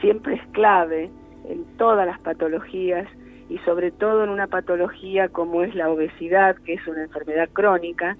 siempre 0.00 0.34
es 0.34 0.46
clave 0.52 1.10
en 1.48 1.64
todas 1.76 2.06
las 2.06 2.20
patologías 2.20 3.06
y 3.50 3.58
sobre 3.58 3.90
todo 3.90 4.22
en 4.24 4.30
una 4.30 4.46
patología 4.46 5.28
como 5.28 5.64
es 5.64 5.74
la 5.74 5.90
obesidad, 5.90 6.56
que 6.64 6.74
es 6.74 6.86
una 6.86 7.02
enfermedad 7.02 7.48
crónica, 7.52 8.16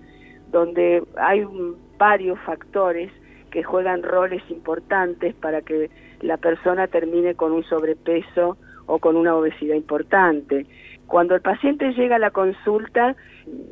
donde 0.50 1.04
hay 1.16 1.46
varios 1.96 2.38
factores 2.40 3.12
que 3.52 3.62
juegan 3.62 4.02
roles 4.02 4.42
importantes 4.50 5.34
para 5.36 5.62
que 5.62 5.88
la 6.20 6.36
persona 6.36 6.88
termine 6.88 7.36
con 7.36 7.52
un 7.52 7.62
sobrepeso 7.62 8.58
o 8.86 8.98
con 8.98 9.16
una 9.16 9.36
obesidad 9.36 9.76
importante. 9.76 10.66
Cuando 11.06 11.36
el 11.36 11.42
paciente 11.42 11.92
llega 11.92 12.16
a 12.16 12.20
la 12.20 12.32
consulta, 12.32 13.14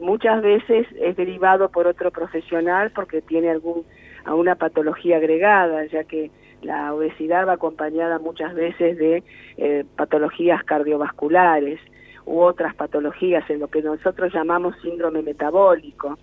muchas 0.01 0.41
veces 0.43 0.87
es 1.01 1.17
derivado 1.17 1.71
por 1.71 1.89
otro 1.89 2.13
profesional 2.13 2.93
porque 2.95 3.21
tiene 3.21 3.51
algún, 3.51 3.85
alguna 4.25 4.55
patología 4.55 5.17
agregada, 5.17 5.87
ya 5.87 6.05
que 6.05 6.31
la 6.63 6.93
obesidad 6.95 7.47
va 7.47 7.53
acompañada 7.55 8.19
muchas 8.19 8.55
veces 8.55 8.99
de 8.99 9.23
eh, 9.57 9.85
patologías 9.97 10.63
cardiovasculares 10.65 11.81
u 12.25 12.41
otras 12.41 12.75
patologías 12.75 13.49
en 13.49 13.61
lo 13.61 13.69
que 13.69 13.83
nosotros 13.83 14.33
llamamos 14.33 14.75
síndrome 14.83 15.23
metabólico. 15.23 16.19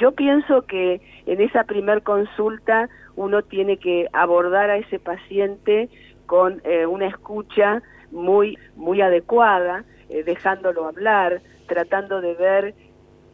Yo 0.00 0.12
pienso 0.12 0.62
que 0.62 1.00
en 1.26 1.40
esa 1.40 1.64
primer 1.64 2.02
consulta 2.02 2.88
uno 3.16 3.42
tiene 3.42 3.76
que 3.76 4.08
abordar 4.12 4.70
a 4.70 4.76
ese 4.76 4.98
paciente 4.98 5.88
con 6.26 6.60
eh, 6.64 6.86
una 6.86 7.06
escucha 7.08 7.82
muy 8.10 8.56
muy 8.76 9.00
adecuada, 9.00 9.84
eh, 10.08 10.22
dejándolo 10.24 10.86
hablar, 10.86 11.40
tratando 11.66 12.20
de 12.20 12.34
ver 12.34 12.74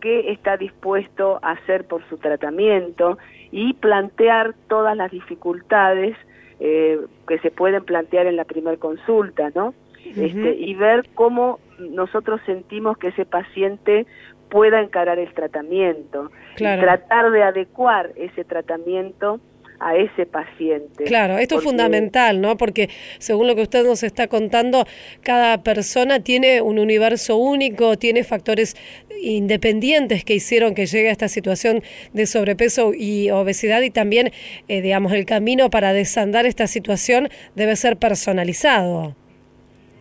qué 0.01 0.33
está 0.33 0.57
dispuesto 0.57 1.39
a 1.43 1.53
hacer 1.53 1.87
por 1.87 2.07
su 2.09 2.19
tratamiento 2.19 3.19
y 3.51 3.75
plantear 3.75 4.55
todas 4.69 4.97
las 4.97 5.11
dificultades 5.11 6.17
eh, 6.61 6.99
que 7.29 7.39
se 7.41 7.51
pueden 7.51 7.85
plantear 7.85 8.27
en 8.27 8.37
la 8.37 8.45
primera 8.45 8.77
consulta, 8.77 9.51
¿no? 9.55 9.75
este, 10.05 10.55
y 10.55 10.75
ver 10.75 11.09
cómo 11.15 11.59
nosotros 11.79 12.41
sentimos 12.47 12.97
que 12.97 13.09
ese 13.09 13.27
paciente 13.27 14.07
pueda 14.49 14.81
encarar 14.81 15.19
el 15.19 15.33
tratamiento 15.35 16.31
y 16.57 16.63
tratar 16.63 17.31
de 17.31 17.43
adecuar 17.43 18.13
ese 18.17 18.45
tratamiento 18.45 19.41
a 19.81 19.97
ese 19.97 20.27
paciente. 20.27 21.05
Claro, 21.05 21.39
esto 21.39 21.59
es 21.59 21.65
fundamental, 21.65 22.41
¿no? 22.41 22.57
Porque 22.57 22.89
según 23.19 23.47
lo 23.47 23.55
que 23.55 23.63
usted 23.63 23.85
nos 23.85 24.03
está 24.03 24.29
contando, 24.29 24.85
cada 25.23 25.63
persona 25.63 26.21
tiene 26.21 26.61
un 26.63 26.79
universo 26.79 27.37
único, 27.37 27.97
tiene 27.97 28.25
factores 28.25 28.77
independientes 29.21 30.25
que 30.25 30.35
hicieron 30.35 30.75
que 30.75 30.87
llegue 30.87 31.09
a 31.09 31.13
esta 31.13 31.29
situación 31.29 31.83
de 32.13 32.27
sobrepeso 32.27 32.93
y 32.95 33.31
obesidad 33.31 33.83
y 33.83 33.91
también, 33.91 34.31
eh, 34.69 34.81
digamos, 34.83 35.13
el 35.13 35.25
camino 35.25 35.71
para 35.71 35.93
desandar 35.93 36.47
esta 36.47 36.67
situación 36.67 37.29
debe 37.55 37.77
ser 37.77 37.97
personalizado. 37.97 39.15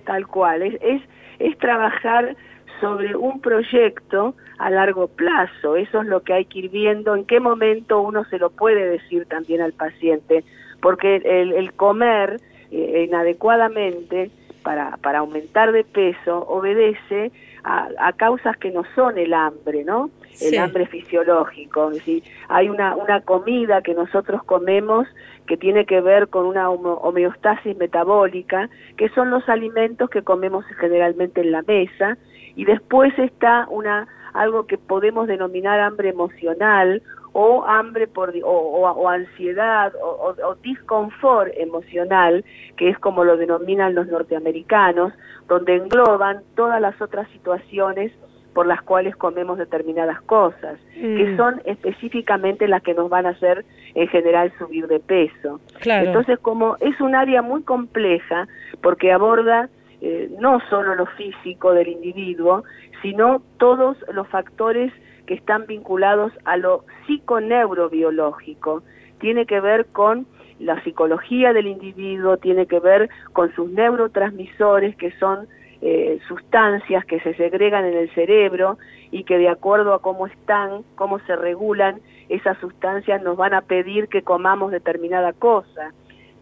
Tal 0.05 0.27
cual, 0.27 0.61
es, 0.61 0.73
es, 0.81 1.01
es 1.39 1.57
trabajar 1.57 2.35
sobre 2.79 3.15
un 3.15 3.39
proyecto 3.41 4.35
a 4.57 4.69
largo 4.69 5.07
plazo. 5.07 5.75
Eso 5.75 6.01
es 6.01 6.07
lo 6.07 6.21
que 6.21 6.33
hay 6.33 6.45
que 6.45 6.59
ir 6.59 6.69
viendo, 6.69 7.15
en 7.15 7.25
qué 7.25 7.39
momento 7.39 8.01
uno 8.01 8.25
se 8.25 8.37
lo 8.37 8.49
puede 8.49 8.87
decir 8.87 9.25
también 9.25 9.61
al 9.61 9.73
paciente, 9.73 10.43
porque 10.81 11.17
el, 11.17 11.73
comer 11.73 12.39
eh, 12.71 13.05
inadecuadamente 13.07 14.31
para, 14.63 14.97
para 14.97 15.19
aumentar 15.19 15.71
de 15.71 15.83
peso 15.83 16.45
obedece 16.47 17.31
a, 17.65 18.13
causas 18.13 18.55
que 18.57 18.69
no 18.69 18.83
son 18.93 19.17
el 19.17 19.33
hambre, 19.33 19.83
¿no? 19.83 20.11
El 20.39 20.57
hambre 20.59 20.85
fisiológico. 20.85 21.89
Es 21.89 21.97
decir, 21.97 22.23
hay 22.47 22.69
una, 22.69 22.95
una 22.95 23.21
comida 23.21 23.81
que 23.81 23.95
nosotros 23.95 24.43
comemos 24.43 25.07
que 25.47 25.57
tiene 25.57 25.85
que 25.85 26.01
ver 26.01 26.27
con 26.27 26.45
una 26.45 26.69
homeostasis 26.69 27.75
metabólica, 27.77 28.69
que 28.97 29.09
son 29.09 29.31
los 29.31 29.47
alimentos 29.49 30.09
que 30.09 30.21
comemos 30.21 30.65
generalmente 30.79 31.41
en 31.41 31.51
la 31.51 31.63
mesa, 31.63 32.17
y 32.55 32.65
después 32.65 33.17
está 33.17 33.67
una 33.69 34.07
algo 34.35 34.65
que 34.67 34.77
podemos 34.77 35.27
denominar 35.27 35.79
hambre 35.79 36.09
emocional 36.09 37.01
o 37.33 37.65
hambre 37.65 38.07
por 38.07 38.29
o, 38.43 38.49
o- 38.49 38.91
o 38.91 39.09
ansiedad 39.09 39.93
o, 40.01 40.35
o, 40.47 40.55
disconfort 40.55 41.51
emocional, 41.57 42.43
que 42.77 42.89
es 42.89 42.97
como 42.99 43.23
lo 43.23 43.35
denominan 43.37 43.95
los 43.95 44.07
norteamericanos, 44.07 45.11
donde 45.47 45.75
engloban 45.75 46.43
todas 46.55 46.79
las 46.79 47.01
otras 47.01 47.27
situaciones 47.31 48.11
por 48.53 48.67
las 48.67 48.81
cuales 48.83 49.17
comemos 49.17 49.57
determinadas 49.57 50.21
cosas, 50.21 50.79
que 50.93 51.25
Mm. 51.33 51.35
son 51.37 51.61
específicamente 51.65 52.69
las 52.69 52.81
que 52.83 52.93
nos 52.93 53.09
van 53.09 53.25
a 53.25 53.29
hacer 53.31 53.65
en 53.95 54.07
general 54.07 54.53
subir 54.57 54.87
de 54.87 55.01
peso. 55.01 55.59
Claro. 55.81 56.07
Entonces, 56.07 56.39
como 56.39 56.77
es 56.79 56.99
un 57.01 57.15
área 57.15 57.41
muy 57.41 57.63
compleja, 57.63 58.47
porque 58.81 59.11
aborda 59.11 59.67
eh, 60.01 60.29
no 60.39 60.59
solo 60.69 60.93
lo 60.95 61.05
físico 61.05 61.73
del 61.73 61.87
individuo, 61.87 62.63
sino 63.05 63.43
todos 63.59 63.97
los 64.11 64.27
factores 64.29 64.91
que 65.27 65.35
están 65.35 65.67
vinculados 65.67 66.33
a 66.43 66.57
lo 66.57 66.85
psiconeurobiológico. 67.05 68.81
Tiene 69.19 69.45
que 69.45 69.59
ver 69.59 69.85
con 69.85 70.25
la 70.59 70.83
psicología 70.83 71.53
del 71.53 71.67
individuo, 71.67 72.37
tiene 72.37 72.65
que 72.65 72.79
ver 72.79 73.11
con 73.31 73.53
sus 73.53 73.69
neurotransmisores, 73.69 74.95
que 74.95 75.11
son 75.19 75.47
eh, 75.83 76.17
sustancias 76.27 77.05
que 77.05 77.19
se 77.19 77.35
segregan 77.35 77.85
en 77.85 77.93
el 77.93 78.09
cerebro 78.15 78.79
y 79.11 79.23
que 79.23 79.37
de 79.37 79.49
acuerdo 79.49 79.93
a 79.93 80.01
cómo 80.01 80.25
están, 80.25 80.81
cómo 80.95 81.19
se 81.27 81.35
regulan, 81.35 82.01
esas 82.29 82.57
sustancias 82.57 83.21
nos 83.21 83.37
van 83.37 83.53
a 83.53 83.61
pedir 83.61 84.07
que 84.07 84.23
comamos 84.23 84.71
determinada 84.71 85.31
cosa. 85.31 85.93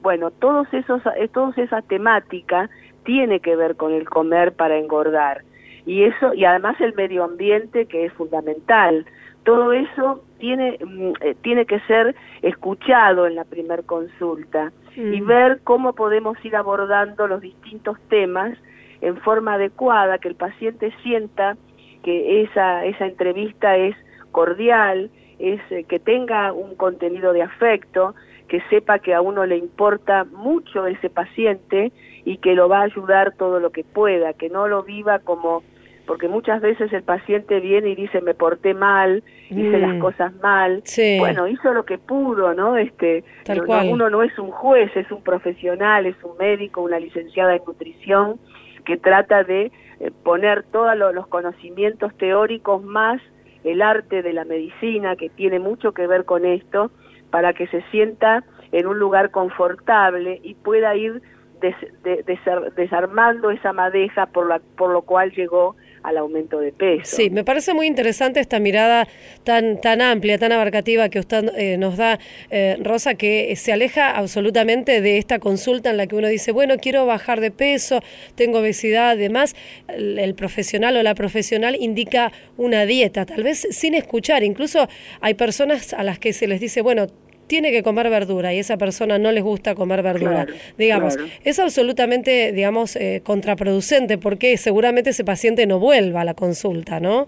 Bueno, 0.02 0.32
todos 0.32 0.74
esos, 0.74 1.02
eh, 1.18 1.28
toda 1.28 1.52
esa 1.58 1.82
temática 1.82 2.70
tiene 3.04 3.42
que 3.42 3.58
ver 3.58 3.76
con 3.76 3.92
el 3.92 4.08
comer 4.08 4.54
para 4.54 4.78
engordar. 4.78 5.44
Y 5.86 6.04
eso, 6.04 6.34
y 6.34 6.46
además 6.46 6.80
el 6.80 6.94
medio 6.94 7.24
ambiente 7.24 7.86
que 7.86 8.06
es 8.06 8.14
fundamental. 8.14 9.06
Todo 9.44 9.74
eso 9.74 10.24
tiene, 10.40 10.80
mm, 10.84 11.12
eh, 11.22 11.36
tiene 11.42 11.66
que 11.66 11.80
ser 11.82 12.16
escuchado 12.42 13.28
en 13.28 13.36
la 13.36 13.44
primer 13.44 13.84
consulta 13.86 14.72
y 14.96 15.22
Mm. 15.22 15.26
ver 15.26 15.60
cómo 15.64 15.94
podemos 15.94 16.38
ir 16.46 16.56
abordando 16.56 17.28
los 17.28 17.42
distintos 17.42 17.98
temas 18.10 18.58
en 19.02 19.18
forma 19.18 19.56
adecuada, 19.56 20.18
que 20.20 20.30
el 20.30 20.36
paciente 20.36 20.94
sienta 21.04 21.58
que 22.04 22.44
esa, 22.44 22.86
esa 22.86 23.06
entrevista 23.06 23.76
es 23.76 23.96
cordial, 24.32 25.10
es 25.40 25.60
eh, 25.72 25.84
que 25.84 26.00
tenga 26.00 26.54
un 26.54 26.76
contenido 26.76 27.34
de 27.34 27.42
afecto, 27.42 28.16
que 28.48 28.62
sepa 28.70 29.00
que 29.00 29.14
a 29.14 29.22
uno 29.22 29.46
le 29.46 29.58
importa 29.58 30.26
mucho 30.26 30.86
ese 30.86 31.10
paciente 31.10 31.92
y 32.24 32.38
que 32.38 32.54
lo 32.54 32.70
va 32.70 32.80
a 32.80 32.84
ayudar 32.84 33.34
todo 33.36 33.60
lo 33.60 33.72
que 33.72 33.84
pueda, 33.84 34.34
que 34.34 34.50
no 34.50 34.68
lo 34.68 34.84
viva 34.84 35.20
como 35.20 35.64
porque 36.06 36.28
muchas 36.28 36.62
veces 36.62 36.92
el 36.92 37.04
paciente 37.04 37.60
viene 37.60 37.90
y 37.90 37.96
dice 37.96 38.22
me 38.22 38.34
porté 38.34 38.74
mal, 38.74 39.24
hice 39.50 39.78
Mm. 39.78 39.82
las 39.82 40.02
cosas 40.02 40.34
mal, 40.42 40.82
Sí. 40.84 41.18
bueno, 41.20 41.48
hizo 41.48 41.74
lo 41.74 41.86
que 41.86 41.98
pudo, 41.98 42.54
¿no? 42.54 42.78
Este, 42.78 43.24
Tal 43.46 43.60
no- 43.60 43.66
cual. 43.66 43.88
uno 43.90 44.10
no 44.10 44.22
es 44.24 44.38
un 44.38 44.52
juez, 44.52 44.92
es 44.96 45.10
un 45.12 45.24
profesional, 45.24 46.06
es 46.06 46.16
un 46.24 46.36
médico, 46.38 46.82
una 46.82 47.00
licenciada 47.00 47.56
en 47.56 47.62
nutrición 47.66 48.40
que 48.86 48.98
trata 48.98 49.44
de 49.44 49.72
eh, 50.00 50.12
poner 50.24 50.64
todos 50.64 50.98
lo- 50.98 51.14
los 51.14 51.28
conocimientos 51.28 52.14
teóricos 52.18 52.84
más 52.84 53.22
el 53.64 53.82
arte 53.82 54.22
de 54.22 54.34
la 54.34 54.44
medicina, 54.44 55.16
que 55.16 55.30
tiene 55.30 55.60
mucho 55.60 55.94
que 55.94 56.06
ver 56.08 56.26
con 56.26 56.44
esto, 56.46 56.92
para 57.30 57.54
que 57.54 57.68
se 57.68 57.82
sienta 57.92 58.44
en 58.74 58.88
un 58.88 59.00
lugar 59.00 59.32
confortable 59.32 60.40
y 60.44 60.56
pueda 60.56 60.96
ir 60.96 61.22
des- 61.62 62.04
de- 62.04 62.26
desar- 62.26 62.74
desarmando 62.74 63.50
esa 63.52 63.72
madeja 63.72 64.26
por, 64.26 64.48
la, 64.50 64.60
por 64.76 64.92
lo 64.92 65.04
cual 65.04 65.32
llegó 65.32 65.78
al 66.04 66.18
aumento 66.18 66.60
de 66.60 66.72
peso. 66.72 67.16
Sí, 67.16 67.30
me 67.30 67.44
parece 67.44 67.74
muy 67.74 67.88
interesante 67.88 68.40
esta 68.40 68.60
mirada 68.60 69.08
tan 69.44 69.80
tan 69.82 70.02
amplia, 70.02 70.38
tan 70.38 70.52
abarcativa 70.52 71.10
que 71.10 71.20
usted 71.20 71.50
eh, 71.58 71.78
nos 71.78 71.98
da, 71.98 72.20
eh, 72.52 72.78
Rosa, 72.82 73.16
que 73.16 73.56
se 73.56 73.72
aleja 73.72 74.12
absolutamente 74.12 75.02
de 75.02 75.18
esta 75.18 75.40
consulta 75.40 75.90
en 75.90 75.98
la 75.98 76.08
que 76.08 76.16
uno 76.16 76.28
dice, 76.28 76.52
bueno, 76.52 76.76
quiero 76.78 77.06
bajar 77.06 77.42
de 77.42 77.52
peso, 77.52 78.02
tengo 78.36 78.60
obesidad, 78.60 79.12
además, 79.12 79.56
el, 79.88 80.20
el 80.20 80.36
profesional 80.36 80.96
o 80.98 81.04
la 81.04 81.16
profesional 81.16 81.76
indica 81.80 82.32
una 82.58 82.86
dieta, 82.86 83.26
tal 83.26 83.44
vez 83.44 83.68
sin 83.72 83.96
escuchar, 83.96 84.44
incluso 84.44 84.88
hay 85.22 85.34
personas 85.34 85.94
a 85.94 86.04
las 86.04 86.20
que 86.20 86.34
se 86.34 86.48
les 86.48 86.60
dice, 86.60 86.82
bueno, 86.82 87.08
tiene 87.48 87.72
que 87.72 87.84
comer 87.84 88.10
verdura 88.10 88.54
y 88.54 88.60
esa 88.60 88.78
persona 88.78 89.18
no 89.20 89.32
les 89.32 89.44
gusta 89.44 89.76
comer 89.76 90.02
verdura. 90.04 90.46
Claro, 90.46 90.54
digamos, 90.78 91.16
claro. 91.18 91.32
es 91.44 91.60
absolutamente, 91.60 92.52
digamos, 92.52 92.96
eh, 92.96 93.22
contraproducente 93.24 94.18
porque 94.18 94.58
seguramente 94.58 95.12
ese 95.12 95.24
paciente 95.24 95.66
no 95.68 95.80
vuelva 95.80 96.22
a 96.22 96.26
la 96.26 96.34
consulta, 96.34 97.00
¿no? 97.00 97.28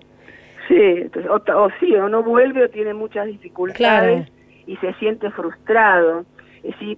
Sí, 0.67 0.75
entonces, 0.79 1.29
o, 1.29 1.35
o 1.35 1.69
sí, 1.79 1.93
o 1.95 2.09
no 2.09 2.23
vuelve 2.23 2.63
o 2.63 2.69
tiene 2.69 2.93
muchas 2.93 3.27
dificultades 3.27 4.25
Claro. 4.25 4.31
y 4.65 4.75
se 4.77 4.93
siente 4.95 5.29
frustrado. 5.31 6.25
Es 6.63 6.71
decir, 6.79 6.97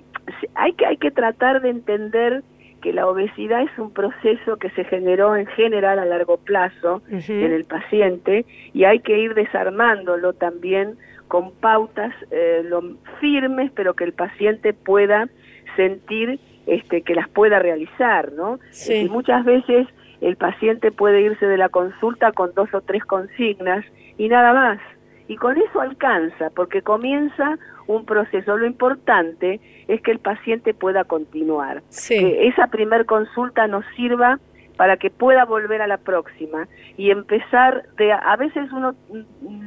hay 0.55 0.71
que, 0.73 0.85
hay 0.85 0.97
que 0.97 1.11
tratar 1.11 1.61
de 1.61 1.69
entender 1.69 2.43
que 2.81 2.93
la 2.93 3.07
obesidad 3.07 3.63
es 3.63 3.77
un 3.79 3.91
proceso 3.91 4.57
que 4.57 4.69
se 4.69 4.85
generó 4.85 5.35
en 5.35 5.47
general 5.47 5.99
a 5.99 6.05
largo 6.05 6.37
plazo 6.37 7.01
en 7.09 7.51
el 7.51 7.65
paciente 7.65 8.45
y 8.73 8.83
hay 8.85 8.99
que 8.99 9.17
ir 9.17 9.33
desarmándolo 9.33 10.33
también 10.33 10.95
con 11.27 11.51
pautas 11.51 12.13
eh, 12.31 12.61
lo, 12.63 12.81
firmes, 13.19 13.71
pero 13.75 13.93
que 13.93 14.03
el 14.03 14.13
paciente 14.13 14.73
pueda 14.73 15.29
sentir 15.75 16.39
este, 16.65 17.01
que 17.01 17.15
las 17.15 17.29
pueda 17.29 17.59
realizar, 17.59 18.31
¿no? 18.33 18.59
Sí. 18.71 18.93
Y 18.93 19.09
muchas 19.09 19.45
veces 19.45 19.87
el 20.21 20.35
paciente 20.35 20.91
puede 20.91 21.21
irse 21.21 21.45
de 21.45 21.57
la 21.57 21.69
consulta 21.69 22.31
con 22.31 22.53
dos 22.53 22.73
o 22.73 22.81
tres 22.81 23.05
consignas 23.05 23.85
y 24.17 24.27
nada 24.29 24.53
más. 24.53 24.79
Y 25.27 25.35
con 25.35 25.57
eso 25.57 25.81
alcanza, 25.81 26.49
porque 26.55 26.81
comienza 26.81 27.57
un 27.87 28.05
proceso. 28.05 28.57
Lo 28.57 28.65
importante 28.65 29.59
es 29.87 30.01
que 30.01 30.11
el 30.11 30.19
paciente 30.19 30.73
pueda 30.73 31.03
continuar. 31.03 31.83
Sí. 31.89 32.17
Que 32.17 32.47
esa 32.47 32.67
primer 32.67 33.05
consulta 33.05 33.67
nos 33.67 33.85
sirva 33.95 34.39
para 34.77 34.97
que 34.97 35.09
pueda 35.09 35.43
volver 35.45 35.81
a 35.81 35.87
la 35.87 35.97
próxima 35.97 36.67
y 36.95 37.11
empezar 37.11 37.83
de 37.97 38.11
a 38.13 38.35
veces 38.37 38.71
uno 38.71 38.93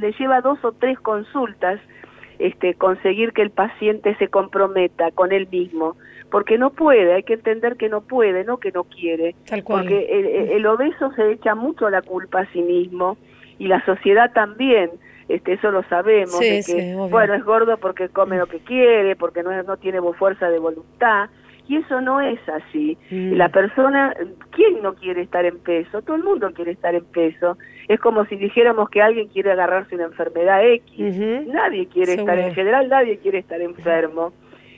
le 0.01 0.13
lleva 0.13 0.41
dos 0.41 0.65
o 0.65 0.73
tres 0.73 0.99
consultas 1.01 1.81
este 2.39 2.73
conseguir 2.75 3.33
que 3.33 3.43
el 3.43 3.51
paciente 3.51 4.15
se 4.17 4.29
comprometa 4.29 5.11
con 5.11 5.33
él 5.33 5.47
mismo 5.51 5.97
porque 6.31 6.57
no 6.59 6.71
puede 6.71 7.13
hay 7.13 7.23
que 7.25 7.35
entender 7.35 7.77
que 7.77 7.89
no 7.89 8.01
puede 8.03 8.45
no 8.45 8.57
que 8.59 8.73
no 8.73 8.85
quiere 8.85 9.35
Tal 9.47 9.63
cual. 9.65 9.83
porque 9.83 10.07
el, 10.11 10.53
el- 10.53 10.67
obeso 10.67 11.13
se 11.13 11.33
echa 11.33 11.55
mucho 11.55 11.91
la 11.91 12.01
culpa 12.03 12.41
a 12.41 12.47
sí 12.53 12.63
mismo 12.63 13.19
y 13.59 13.67
la 13.67 13.85
sociedad 13.85 14.33
también 14.33 14.91
este 15.29 15.53
eso 15.55 15.71
lo 15.71 15.83
sabemos 15.85 16.39
Sí, 16.39 16.49
de 16.49 16.57
que, 16.63 16.63
sí, 16.63 16.95
bueno 17.11 17.35
es 17.35 17.45
gordo 17.45 17.77
porque 17.79 18.09
come 18.09 18.39
lo 18.39 18.47
que 18.47 18.61
quiere 18.61 19.17
porque 19.17 19.43
no 19.43 19.51
no 19.65 19.77
tiene 19.77 20.01
fuerza 20.15 20.49
de 20.49 20.59
voluntad 20.61 21.29
y 21.69 21.77
eso 21.77 22.01
no 22.01 22.21
es 22.21 22.41
así. 22.49 22.97
Mm. 23.11 23.35
La 23.35 23.49
persona, 23.49 24.15
¿quién 24.51 24.83
no 24.83 24.95
quiere 24.95 25.23
estar 25.23 25.45
en 25.45 25.59
peso? 25.59 26.03
Todo 26.03 26.17
el 26.17 26.25
mundo 26.25 26.51
quiere 26.53 26.73
estar 26.73 26.95
en 26.95 27.05
peso. 27.05 27.57
Es 27.89 28.01
como 28.01 28.25
si 28.27 28.37
dijéramos 28.37 28.91
que 28.91 29.03
alguien 29.03 29.29
quiere 29.29 29.53
agarrarse 29.53 29.95
una 29.95 30.05
enfermedad 30.05 30.65
X. 30.65 31.17
Nadie 31.47 31.87
quiere 31.87 32.15
estar, 32.15 32.39
en 32.39 32.55
general 32.55 32.89
nadie 32.89 33.19
quiere 33.19 33.39
estar 33.39 33.61
enfermo. 33.61 34.33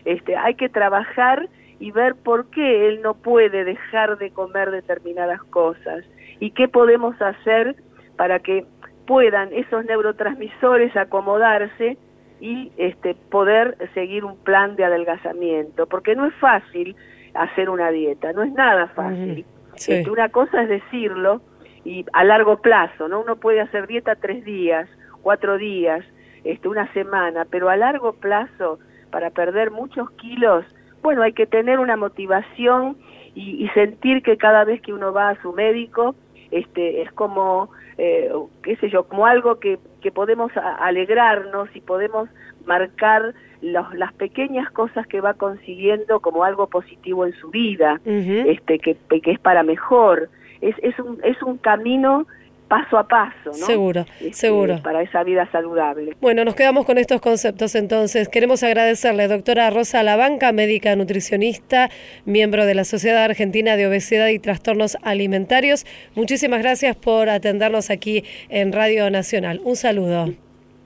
Este, 0.05 0.37
hay 0.37 0.55
que 0.55 0.69
trabajar 0.69 1.49
y 1.79 1.91
ver 1.91 2.15
por 2.15 2.51
qué 2.51 2.89
él 2.89 3.03
no 3.03 3.15
puede 3.15 3.65
dejar 3.65 4.19
de 4.19 4.31
comer 4.31 4.71
determinadas 4.71 5.43
cosas 5.45 6.05
y 6.41 6.51
qué 6.53 6.69
podemos 6.69 7.21
hacer 7.21 7.77
para 8.17 8.39
que 8.39 8.65
puedan 9.07 9.53
esos 9.53 9.85
neurotransmisores 9.85 10.97
acomodarse 10.97 11.97
y 12.43 12.73
este, 12.77 13.15
poder 13.15 13.77
seguir 13.95 14.25
un 14.25 14.37
plan 14.37 14.75
de 14.75 14.85
adelgazamiento, 14.85 15.87
porque 15.87 16.17
no 16.17 16.27
es 16.27 16.35
fácil 16.35 16.97
hacer 17.35 17.71
una 17.71 17.91
dieta, 17.93 18.33
no 18.33 18.43
es 18.43 18.53
nada 18.53 18.89
fácil. 18.89 19.47
Sí. 19.77 19.93
Este, 19.93 20.11
una 20.11 20.29
cosa 20.29 20.65
es 20.65 20.69
decirlo 20.69 21.41
y 21.85 22.05
a 22.13 22.25
largo 22.25 22.61
plazo, 22.61 23.07
¿no? 23.07 23.21
Uno 23.21 23.37
puede 23.37 23.61
hacer 23.61 23.87
dieta 23.87 24.17
tres 24.17 24.45
días, 24.45 24.89
cuatro 25.23 25.57
días, 25.57 26.05
este, 26.43 26.67
una 26.67 26.93
semana, 26.93 27.47
pero 27.49 27.69
a 27.69 27.77
largo 27.77 28.15
plazo, 28.15 28.81
para 29.13 29.31
perder 29.31 29.71
muchos 29.71 30.11
kilos, 30.11 30.65
bueno, 31.01 31.23
hay 31.23 31.35
que 31.35 31.47
tener 31.47 31.79
una 31.79 31.97
motivación 31.97 32.97
y, 33.37 33.65
y 33.65 33.69
sentir 33.69 34.21
que 34.25 34.37
cada 34.37 34.65
vez 34.65 34.83
que 34.83 34.93
uno 34.93 35.13
va 35.13 35.29
a 35.29 35.43
su 35.43 35.53
médico, 35.53 36.17
este, 36.51 37.03
es 37.03 37.13
como, 37.13 37.71
eh, 37.99 38.33
qué 38.65 38.75
sé 38.79 38.91
yo, 38.91 39.05
como 39.05 39.27
algo 39.27 39.61
que, 39.61 39.79
que 40.03 40.11
podemos 40.13 40.53
alegrarnos 40.57 41.69
y 41.75 41.81
podemos 41.81 42.29
marcar 42.67 43.35
los- 43.61 43.95
las 43.95 44.13
pequeñas 44.13 44.71
cosas 44.71 45.07
que 45.07 45.21
va 45.21 45.35
consiguiendo 45.35 46.21
como 46.21 46.45
algo 46.45 46.67
positivo 46.67 47.25
en 47.27 47.33
su 47.35 47.51
vida 47.51 48.01
este 48.49 48.79
que, 48.79 48.97
que 49.23 49.31
es 49.31 49.39
para 49.39 49.63
mejor. 49.63 50.29
Es, 50.61 50.77
es 50.83 50.99
un 50.99 51.19
es 51.25 51.41
un 51.43 51.57
camino 51.59 52.27
paso 52.73 52.97
a 52.97 53.07
paso, 53.07 53.35
¿no? 53.45 53.53
Seguro, 53.53 54.07
Este, 54.19 54.33
seguro. 54.33 54.81
Para 54.83 55.03
esa 55.03 55.23
vida 55.25 55.47
saludable. 55.53 56.17
Bueno, 56.23 56.43
nos 56.43 56.55
quedamos 56.55 56.87
con 56.87 56.97
estos 56.97 57.21
conceptos 57.21 57.75
entonces. 57.75 58.31
Queremos 58.31 58.63
agradecerle, 58.63 59.29
doctora 59.29 59.69
Rosa 59.69 60.03
Labanca, 60.03 60.53
médica 60.53 60.97
nutricionista, 60.97 61.91
miembro 62.25 62.65
de 62.65 62.75
la 62.75 62.85
Sociedad 62.85 63.25
Argentina 63.25 63.77
de 63.77 63.87
Obesidad 63.87 64.29
y 64.29 64.39
Trastornos 64.39 64.97
Alimentarios. 65.03 65.85
Muchísimas 66.15 66.63
gracias 66.63 66.97
por 66.97 67.29
atendernos 67.29 67.91
aquí 67.91 68.25
en 68.49 68.73
Radio 68.73 69.11
Nacional. 69.11 69.61
Un 69.65 69.77
saludo. 69.77 70.33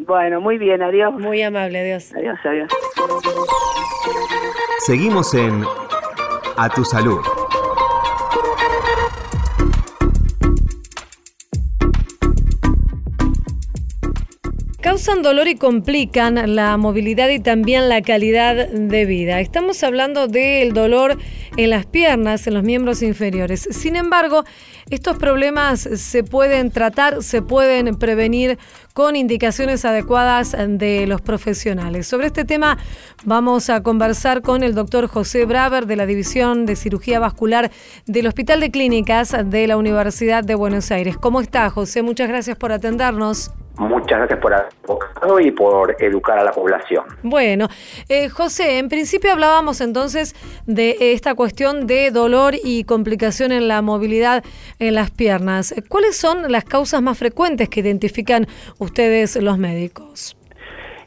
Bueno, 0.01 0.41
muy 0.41 0.59
bien, 0.59 0.83
adiós. 0.83 1.15
Muy 1.15 1.41
amable, 1.43 1.79
adiós. 1.83 2.13
Adiós, 2.17 2.37
adiós. 2.45 2.69
Seguimos 4.81 5.33
en 5.35 5.63
A 6.57 6.69
Tu 6.69 6.85
Salud. 6.85 7.21
Causan 14.87 15.23
dolor 15.23 15.49
y 15.49 15.57
complican 15.57 16.55
la 16.55 16.77
movilidad 16.77 17.29
y 17.31 17.41
también 17.41 17.89
la 17.89 18.03
calidad 18.03 18.69
de 18.69 19.05
vida. 19.05 19.41
Estamos 19.41 19.83
hablando 19.83 20.29
del 20.29 20.75
dolor 20.75 21.19
en 21.57 21.71
las 21.71 21.87
piernas, 21.87 22.47
en 22.47 22.55
los 22.55 22.63
miembros 22.63 23.03
inferiores. 23.03 23.67
Sin 23.73 23.97
embargo, 23.97 24.45
estos 24.89 25.17
problemas 25.17 25.81
se 25.81 26.23
pueden 26.23 26.71
tratar, 26.71 27.25
se 27.25 27.43
pueden 27.43 27.97
prevenir 27.97 28.59
con 28.95 29.17
indicaciones 29.17 29.85
adecuadas 29.85 30.55
de 30.57 31.09
los 31.09 31.21
profesionales. 31.21 32.07
Sobre 32.07 32.29
este 32.29 32.45
tema 32.45 32.79
vamos 33.25 33.71
a 33.71 33.83
conversar 33.83 34.41
con 34.41 34.63
el 34.63 34.77
doctor 34.77 35.09
José 35.09 35.47
Braver 35.47 35.87
de 35.87 35.97
la 35.97 36.07
División 36.07 36.65
de 36.65 36.77
Cirugía 36.77 37.19
Vascular 37.19 37.73
del 38.07 38.29
Hospital 38.29 38.61
de 38.61 38.71
Clínicas 38.71 39.35
de 39.47 39.67
la 39.67 39.79
Universidad 39.79 40.45
de 40.45 40.55
Buenos 40.55 40.93
Aires. 40.93 41.17
¿Cómo 41.17 41.41
está, 41.41 41.71
José? 41.71 42.03
Muchas 42.03 42.29
gracias 42.29 42.57
por 42.57 42.71
atendernos. 42.71 43.51
Muchas 43.79 44.19
gracias 44.19 44.41
por 44.41 44.55
haber 44.55 45.47
y 45.47 45.51
por 45.51 45.97
educar 46.03 46.39
a 46.39 46.45
la 46.45 46.53
población. 46.53 47.05
Bueno, 47.23 47.69
eh, 48.09 48.29
José, 48.29 48.79
en 48.79 48.89
principio 48.89 49.33
hablábamos 49.33 49.81
entonces 49.81 50.35
de 50.67 50.97
esta 51.13 51.35
cuestión 51.35 51.87
de 51.87 52.11
dolor 52.11 52.55
y 52.63 52.85
complicación 52.85 53.53
en 53.53 53.69
la 53.69 53.83
movilidad 53.83 54.45
en 54.79 54.95
las 54.95 55.11
piernas. 55.11 55.75
¿Cuáles 55.89 56.17
son 56.17 56.51
las 56.51 56.65
causas 56.65 57.03
más 57.03 57.19
frecuentes 57.19 57.69
que 57.69 57.81
identifican 57.81 58.47
ustedes 58.79 59.37
los 59.37 59.59
médicos? 59.59 60.37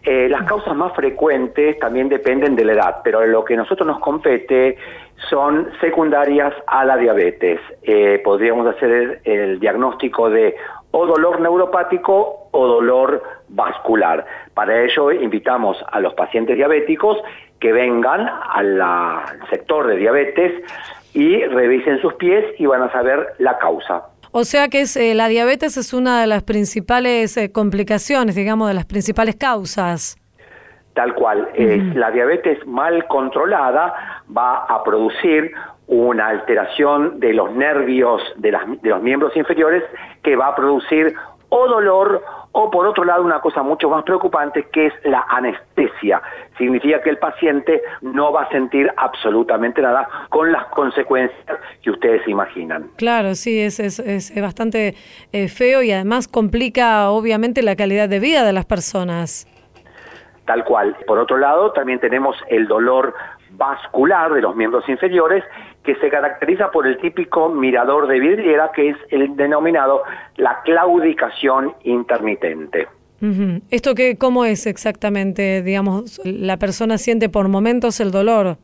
Eh, 0.03 0.29
las 0.29 0.43
causas 0.43 0.75
más 0.75 0.93
frecuentes 0.95 1.77
también 1.79 2.07
dependen 2.07 2.55
de 2.55 2.65
la 2.65 2.73
edad, 2.73 2.95
pero 3.03 3.25
lo 3.25 3.43
que 3.43 3.55
a 3.55 3.57
nosotros 3.57 3.85
nos 3.85 3.99
compete 3.99 4.77
son 5.29 5.69
secundarias 5.81 6.53
a 6.67 6.85
la 6.85 6.97
diabetes. 6.97 7.59
Eh, 7.83 8.21
podríamos 8.23 8.65
hacer 8.67 8.89
el, 8.91 9.19
el 9.23 9.59
diagnóstico 9.59 10.29
de 10.29 10.55
o 10.91 11.05
dolor 11.05 11.39
neuropático 11.39 12.49
o 12.51 12.67
dolor 12.67 13.21
vascular. 13.49 14.25
Para 14.53 14.83
ello 14.83 15.11
invitamos 15.11 15.77
a 15.91 15.99
los 15.99 16.13
pacientes 16.13 16.55
diabéticos 16.55 17.17
que 17.59 17.71
vengan 17.71 18.29
al 18.53 18.81
sector 19.49 19.87
de 19.87 19.97
diabetes 19.97 20.63
y 21.13 21.43
revisen 21.45 21.99
sus 22.01 22.13
pies 22.15 22.45
y 22.57 22.65
van 22.65 22.81
a 22.81 22.91
saber 22.91 23.33
la 23.39 23.57
causa. 23.57 24.03
O 24.31 24.43
sea 24.43 24.67
que 24.67 24.81
es, 24.81 24.95
eh, 24.95 25.15
la 25.15 25.27
diabetes 25.27 25.75
es 25.77 25.93
una 25.93 26.21
de 26.21 26.27
las 26.27 26.43
principales 26.43 27.35
eh, 27.37 27.51
complicaciones, 27.51 28.35
digamos, 28.35 28.67
de 28.67 28.75
las 28.75 28.85
principales 28.85 29.35
causas. 29.35 30.17
Tal 30.93 31.15
cual, 31.15 31.49
es 31.53 31.95
la 31.95 32.11
diabetes 32.11 32.65
mal 32.67 33.07
controlada 33.07 34.23
va 34.35 34.65
a 34.65 34.83
producir 34.83 35.51
una 35.91 36.27
alteración 36.27 37.19
de 37.19 37.33
los 37.33 37.51
nervios 37.51 38.21
de, 38.37 38.51
las- 38.51 38.81
de 38.81 38.89
los 38.89 39.01
miembros 39.01 39.35
inferiores 39.35 39.83
que 40.23 40.35
va 40.35 40.47
a 40.47 40.55
producir 40.55 41.13
o 41.51 41.67
dolor 41.67 42.23
o 42.51 42.69
por 42.69 42.85
otro 42.85 43.03
lado 43.03 43.23
una 43.23 43.41
cosa 43.41 43.63
mucho 43.63 43.89
más 43.89 44.03
preocupante 44.03 44.67
que 44.71 44.85
es 44.87 44.93
la 45.03 45.25
anestesia. 45.29 46.21
Significa 46.59 47.01
que 47.01 47.09
el 47.09 47.17
paciente 47.17 47.81
no 48.01 48.31
va 48.31 48.43
a 48.43 48.49
sentir 48.49 48.91
absolutamente 48.97 49.81
nada 49.81 50.07
con 50.29 50.51
las 50.51 50.65
consecuencias 50.67 51.43
que 51.81 51.89
ustedes 51.89 52.27
imaginan. 52.27 52.89
Claro, 52.97 53.33
sí, 53.33 53.59
es, 53.59 53.79
es, 53.79 53.99
es 53.99 54.39
bastante 54.39 54.93
eh, 55.31 55.47
feo 55.47 55.81
y 55.81 55.91
además 55.91 56.27
complica 56.27 57.09
obviamente 57.09 57.63
la 57.63 57.75
calidad 57.75 58.07
de 58.09 58.19
vida 58.19 58.43
de 58.45 58.53
las 58.53 58.65
personas. 58.65 59.47
Tal 60.45 60.63
cual. 60.65 60.95
Por 61.07 61.17
otro 61.17 61.37
lado, 61.37 61.71
también 61.73 61.99
tenemos 61.99 62.35
el 62.49 62.67
dolor 62.67 63.13
vascular 63.51 64.33
de 64.33 64.41
los 64.41 64.55
miembros 64.55 64.87
inferiores, 64.87 65.43
que 65.89 65.99
se 66.01 66.09
caracteriza 66.11 66.69
por 66.69 66.85
el 66.85 66.99
típico 66.99 67.49
mirador 67.49 68.05
de 68.07 68.19
vidriera, 68.19 68.71
que 68.75 68.89
es 68.89 68.97
el 69.09 69.35
denominado 69.35 70.03
la 70.35 70.61
claudicación 70.63 71.73
intermitente. 71.83 72.87
¿Esto 73.71 73.95
qué, 73.95 74.15
cómo 74.15 74.45
es 74.45 74.67
exactamente? 74.67 75.63
Digamos, 75.63 76.21
la 76.23 76.57
persona 76.57 76.99
siente 76.99 77.27
por 77.27 77.47
momentos 77.47 77.99
el 78.01 78.11
dolor. 78.11 78.57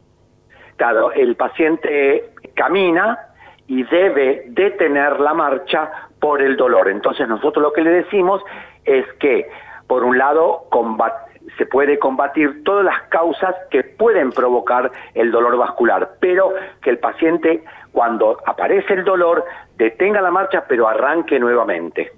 Claro, 0.75 1.11
el 1.13 1.35
paciente 1.35 2.29
camina 2.53 3.17
y 3.65 3.81
debe 3.85 4.43
detener 4.49 5.19
la 5.19 5.33
marcha 5.33 5.89
por 6.19 6.43
el 6.43 6.55
dolor. 6.55 6.89
Entonces 6.89 7.27
nosotros 7.27 7.63
lo 7.63 7.73
que 7.73 7.81
le 7.81 7.89
decimos 7.89 8.43
es 8.83 9.03
que, 9.19 9.47
por 9.87 10.03
un 10.03 10.19
lado, 10.19 10.65
combat- 10.69 11.24
se 11.57 11.65
puede 11.65 11.97
combatir 11.99 12.63
todas 12.63 12.83
las 12.85 13.01
causas 13.09 13.55
que 13.71 13.83
pueden 13.83 14.31
provocar 14.31 14.91
el 15.13 15.31
dolor 15.31 15.57
vascular, 15.57 16.11
pero 16.19 16.53
que 16.81 16.89
el 16.89 16.97
paciente, 16.99 17.63
cuando 17.91 18.37
aparece 18.45 18.93
el 18.93 19.03
dolor, 19.03 19.45
detenga 19.77 20.21
la 20.21 20.31
marcha, 20.31 20.65
pero 20.67 20.87
arranque 20.87 21.39
nuevamente. 21.39 22.11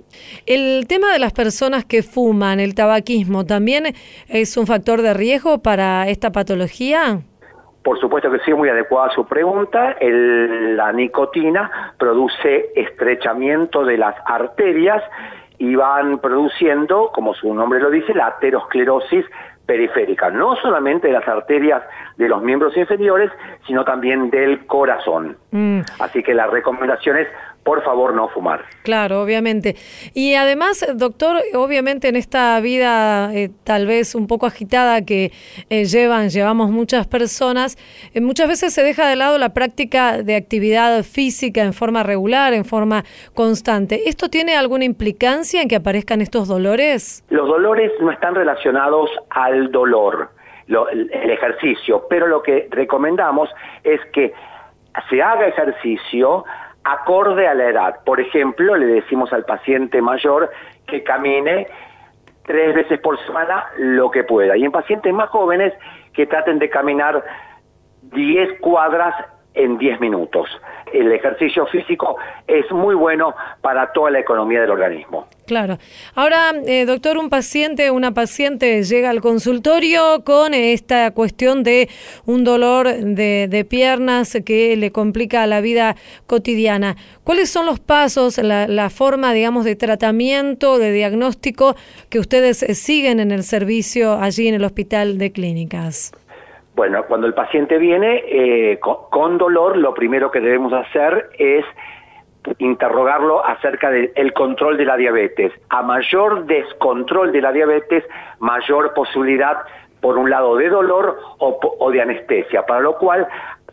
El 0.45 0.87
tema 0.87 1.11
de 1.13 1.19
las 1.19 1.33
personas 1.33 1.85
que 1.85 2.03
fuman, 2.03 2.59
el 2.59 2.73
tabaquismo, 2.75 3.45
¿también 3.45 3.93
es 4.27 4.57
un 4.57 4.65
factor 4.67 5.01
de 5.01 5.13
riesgo 5.13 5.59
para 5.59 6.07
esta 6.07 6.31
patología? 6.31 7.19
Por 7.83 7.99
supuesto 8.01 8.29
que 8.29 8.39
sí, 8.39 8.53
muy 8.53 8.67
adecuada 8.67 9.09
su 9.15 9.25
pregunta. 9.25 9.93
El- 10.01 10.75
la 10.75 10.91
nicotina 10.91 11.93
produce 11.97 12.71
estrechamiento 12.75 13.85
de 13.85 13.97
las 13.97 14.15
arterias 14.25 15.01
y 15.57 15.75
van 15.75 16.19
produciendo, 16.19 17.11
como 17.13 17.33
su 17.33 17.53
nombre 17.53 17.79
lo 17.79 17.89
dice, 17.89 18.13
la 18.13 18.27
aterosclerosis 18.27 19.25
periférica, 19.65 20.29
no 20.29 20.55
solamente 20.55 21.07
de 21.07 21.13
las 21.13 21.27
arterias 21.27 21.83
de 22.15 22.29
los 22.29 22.41
miembros 22.41 22.75
inferiores, 22.77 23.29
sino 23.67 23.83
también 23.83 24.29
del 24.29 24.65
corazón. 24.65 25.37
Mm, 25.51 25.81
Así 25.99 26.23
que 26.23 26.33
la 26.33 26.47
recomendación 26.47 27.17
es, 27.17 27.27
por 27.67 27.83
favor, 27.83 28.13
no 28.13 28.29
fumar. 28.29 28.61
claro, 28.83 29.21
obviamente. 29.21 29.75
Y 30.13 30.35
además, 30.35 30.85
doctor, 30.95 31.41
obviamente 31.53 32.07
en 32.07 32.15
esta 32.15 32.57
vida 32.61 33.29
eh, 33.35 33.49
tal 33.65 33.85
vez 33.85 34.15
un 34.15 34.25
poco 34.25 34.45
agitada 34.45 35.03
que 35.03 35.33
eh, 35.69 35.83
llevan, 35.83 36.29
llevamos 36.29 36.71
muchas 36.71 37.05
personas, 37.07 37.77
eh, 38.13 38.21
muchas 38.21 38.47
veces 38.47 38.73
se 38.73 38.83
deja 38.83 39.05
de 39.09 39.17
lado 39.17 39.37
la 39.37 39.49
práctica 39.53 40.23
de 40.23 40.37
actividad 40.37 41.03
física 41.03 41.61
en 41.63 41.73
forma 41.73 42.03
regular, 42.03 42.53
en 42.53 42.63
forma 42.63 43.03
constante. 43.33 44.07
¿Esto 44.07 44.29
tiene 44.29 44.55
alguna 44.55 44.85
implicancia 44.85 45.61
en 45.61 45.67
que 45.67 45.75
aparezcan 45.75 46.21
estos 46.21 46.47
dolores? 46.47 47.25
Los 47.29 47.47
dolores 47.49 47.91
no 47.99 48.11
están 48.11 48.33
relacionados 48.33 49.09
al 49.29 49.71
dolor, 49.73 50.29
lo- 50.67 50.87
el 50.89 51.11
el 51.11 51.29
ejercicio, 51.31 52.05
pero 52.09 52.27
lo 52.27 52.41
que 52.41 52.69
recomendamos 52.71 53.49
es 53.83 53.99
que 54.13 54.31
se 55.09 55.21
haga 55.21 55.47
ejercicio 55.47 56.43
acorde 56.87 57.47
a 57.47 57.53
la 57.53 57.69
edad. 57.69 58.03
Por 58.05 58.19
ejemplo, 58.19 58.75
le 58.75 58.85
decimos 58.85 59.33
al 59.33 59.43
paciente 59.43 60.01
mayor 60.01 60.49
que 60.87 61.03
camine 61.03 61.67
tres 62.45 62.73
veces 62.73 62.99
por 63.01 63.19
semana 63.25 63.65
lo 63.77 64.09
que 64.09 64.23
pueda. 64.23 64.55
Y 64.55 64.63
en 64.63 64.71
pacientes 64.71 65.13
más 65.13 65.29
jóvenes 65.29 65.73
que 66.13 66.25
traten 66.25 66.59
de 66.59 66.69
caminar 66.69 67.23
10 68.03 68.61
cuadras 68.61 69.13
en 69.57 69.77
10 69.77 69.99
minutos. 69.99 70.47
El 70.93 71.11
ejercicio 71.11 71.65
físico 71.65 72.15
es 72.47 72.71
muy 72.71 72.95
bueno 72.95 73.33
para 73.61 73.91
toda 73.91 74.11
la 74.11 74.19
economía 74.19 74.61
del 74.61 74.71
organismo. 74.71 75.27
Claro. 75.45 75.77
Ahora, 76.15 76.53
eh, 76.65 76.85
doctor, 76.85 77.17
un 77.17 77.29
paciente, 77.29 77.91
una 77.91 78.13
paciente 78.13 78.83
llega 78.83 79.09
al 79.09 79.21
consultorio 79.21 80.23
con 80.23 80.53
esta 80.53 81.11
cuestión 81.11 81.63
de 81.63 81.89
un 82.25 82.43
dolor 82.43 82.87
de, 82.87 83.65
piernas 83.69 84.37
que 84.45 84.77
le 84.77 84.91
complica 84.91 85.45
la 85.47 85.59
vida 85.61 85.95
cotidiana. 86.25 86.95
¿Cuáles 87.23 87.49
son 87.49 87.65
los 87.65 87.79
pasos, 87.79 88.37
la, 88.37 88.67
la 88.67 88.89
forma, 88.89 89.33
digamos, 89.33 89.65
de 89.65 89.75
tratamiento, 89.75 90.77
de 90.77 90.91
diagnóstico 90.91 91.75
que 92.09 92.19
ustedes 92.19 92.63
eh, 92.63 92.75
siguen 92.75 93.19
en 93.19 93.31
el 93.31 93.43
servicio 93.43 94.13
allí 94.13 94.47
en 94.47 94.55
el 94.55 94.63
hospital 94.63 95.17
de 95.17 95.31
clínicas? 95.31 96.11
Bueno, 96.77 97.05
cuando 97.07 97.25
el 97.25 97.33
paciente 97.33 97.79
viene 97.79 98.23
eh, 98.27 98.79
con, 98.79 99.39
dolor, 99.39 99.77
lo 99.77 99.95
primero 99.95 100.29
que 100.29 100.39
debemos 100.39 100.71
hacer 100.73 101.31
es 101.39 101.65
interrogarlo 102.59 103.43
acerca 103.43 103.89
del 103.89 104.31
control 104.33 104.77
de 104.77 104.85
la 104.85 104.95
diabetes. 104.95 105.51
A 105.69 105.81
mayor 105.81 106.45
descontrol 106.45 107.31
de 107.31 107.41
la 107.41 107.51
diabetes, 107.51 108.03
mayor 108.37 108.93
posibilidad, 108.93 109.57
por 110.01 110.19
un 110.19 110.29
lado, 110.29 110.55
de 110.55 110.69
dolor 110.69 111.17
o, 111.39 111.59
o 111.79 111.89
de 111.89 111.99
anestesia, 111.99 112.63
para 112.67 112.81
lo 112.81 112.95
cual 112.99 113.27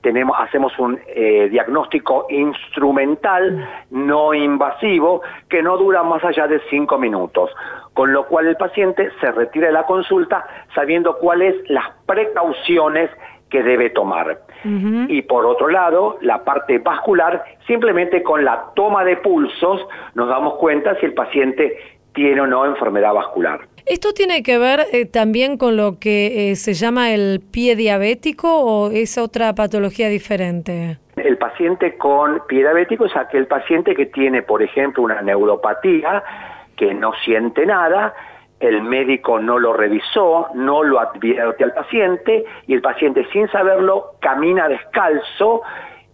tenemos, 0.04 0.36
hacemos 0.38 0.78
un 0.78 1.00
eh, 1.08 1.48
diagnóstico 1.50 2.26
instrumental 2.28 3.66
no 3.90 4.34
invasivo 4.34 5.22
que 5.48 5.62
no 5.62 5.78
dura 5.78 6.02
más 6.02 6.22
allá 6.22 6.46
de 6.46 6.60
cinco 6.68 6.98
minutos, 6.98 7.50
con 7.94 8.12
lo 8.12 8.26
cual 8.26 8.46
el 8.46 8.56
paciente 8.56 9.10
se 9.18 9.32
retira 9.32 9.68
de 9.68 9.72
la 9.72 9.86
consulta 9.86 10.46
sabiendo 10.74 11.16
cuáles 11.16 11.56
las 11.70 11.86
precauciones 12.06 13.10
que 13.48 13.62
debe 13.62 13.90
tomar. 13.90 14.40
Y 14.64 15.22
por 15.22 15.46
otro 15.46 15.68
lado, 15.68 16.18
la 16.20 16.42
parte 16.42 16.78
vascular, 16.78 17.44
simplemente 17.66 18.22
con 18.22 18.44
la 18.44 18.72
toma 18.74 19.04
de 19.04 19.16
pulsos 19.18 19.86
nos 20.14 20.28
damos 20.28 20.54
cuenta 20.54 20.98
si 21.00 21.06
el 21.06 21.14
paciente 21.14 21.78
tiene 22.14 22.40
o 22.40 22.46
no 22.46 22.64
enfermedad 22.66 23.12
vascular. 23.12 23.60
¿Esto 23.86 24.14
tiene 24.14 24.42
que 24.42 24.56
ver 24.56 24.86
eh, 24.92 25.04
también 25.04 25.58
con 25.58 25.76
lo 25.76 25.98
que 25.98 26.50
eh, 26.50 26.56
se 26.56 26.72
llama 26.72 27.12
el 27.12 27.40
pie 27.40 27.76
diabético 27.76 28.48
o 28.48 28.90
es 28.90 29.18
otra 29.18 29.54
patología 29.54 30.08
diferente? 30.08 30.96
El 31.16 31.36
paciente 31.36 31.98
con 31.98 32.40
pie 32.48 32.60
diabético 32.60 33.04
es 33.04 33.14
aquel 33.14 33.46
paciente 33.46 33.94
que 33.94 34.06
tiene, 34.06 34.40
por 34.40 34.62
ejemplo, 34.62 35.02
una 35.02 35.20
neuropatía, 35.20 36.24
que 36.76 36.94
no 36.94 37.12
siente 37.24 37.66
nada, 37.66 38.14
el 38.58 38.82
médico 38.82 39.38
no 39.38 39.58
lo 39.58 39.74
revisó, 39.74 40.48
no 40.54 40.82
lo 40.82 40.98
advierte 40.98 41.64
al 41.64 41.74
paciente 41.74 42.44
y 42.66 42.72
el 42.72 42.80
paciente 42.80 43.26
sin 43.32 43.48
saberlo 43.48 44.12
camina 44.20 44.66
descalzo 44.66 45.60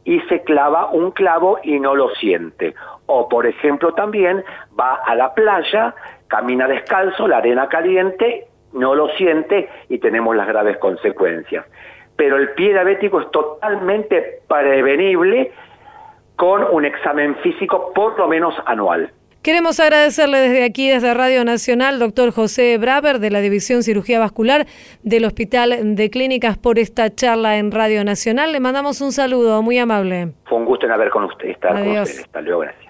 y 0.05 0.19
se 0.23 0.43
clava 0.43 0.91
un 0.91 1.13
clavo 1.13 1.59
y 1.63 1.79
no 1.79 1.95
lo 1.95 2.09
siente. 2.17 2.75
O 3.13 3.29
por 3.29 3.45
ejemplo 3.45 3.93
también 3.93 4.45
va 4.79 5.01
a 5.05 5.15
la 5.17 5.35
playa, 5.35 5.95
camina 6.29 6.69
descalzo, 6.69 7.27
la 7.27 7.39
arena 7.39 7.69
caliente, 7.69 8.47
no 8.73 8.95
lo 8.95 9.09
siente 9.17 9.69
y 9.89 9.99
tenemos 9.99 10.37
las 10.37 10.47
graves 10.47 10.79
consecuencias. 10.79 11.67
Pero 12.17 12.37
el 12.37 12.51
pie 12.51 12.69
diabético 12.69 13.21
es 13.21 13.31
totalmente 13.33 14.43
prevenible 14.47 15.53
con 16.37 16.63
un 16.71 16.85
examen 16.85 17.35
físico 17.37 17.93
por 17.95 18.17
lo 18.17 18.29
menos 18.29 18.55
anual. 18.67 19.11
Queremos 19.43 19.81
agradecerle 19.81 20.39
desde 20.39 20.65
aquí, 20.65 20.91
desde 20.91 21.15
Radio 21.15 21.45
Nacional, 21.47 21.99
doctor 21.99 22.31
José 22.31 22.77
Braver, 22.77 23.21
de 23.21 23.31
la 23.31 23.41
División 23.41 23.83
Cirugía 23.83 24.21
Vascular 24.21 24.67
del 25.03 25.25
Hospital 25.25 25.97
de 25.97 26.11
Clínicas, 26.11 26.59
por 26.59 26.79
esta 26.79 27.09
charla 27.15 27.57
en 27.57 27.73
Radio 27.73 28.05
Nacional. 28.05 28.53
Le 28.53 28.61
mandamos 28.61 29.01
un 29.01 29.13
saludo 29.13 29.63
muy 29.63 29.79
amable. 29.79 30.35
Fue 30.45 30.59
un 30.59 30.67
gusto 30.67 30.85
en 30.85 30.93
haber 30.93 31.09
con 31.09 31.25
usted, 31.25 31.49
estar 31.49 31.73
con 31.73 31.89
usted. 31.89 32.21
Hasta 32.21 32.41
luego, 32.43 32.61
gracias. 32.61 32.90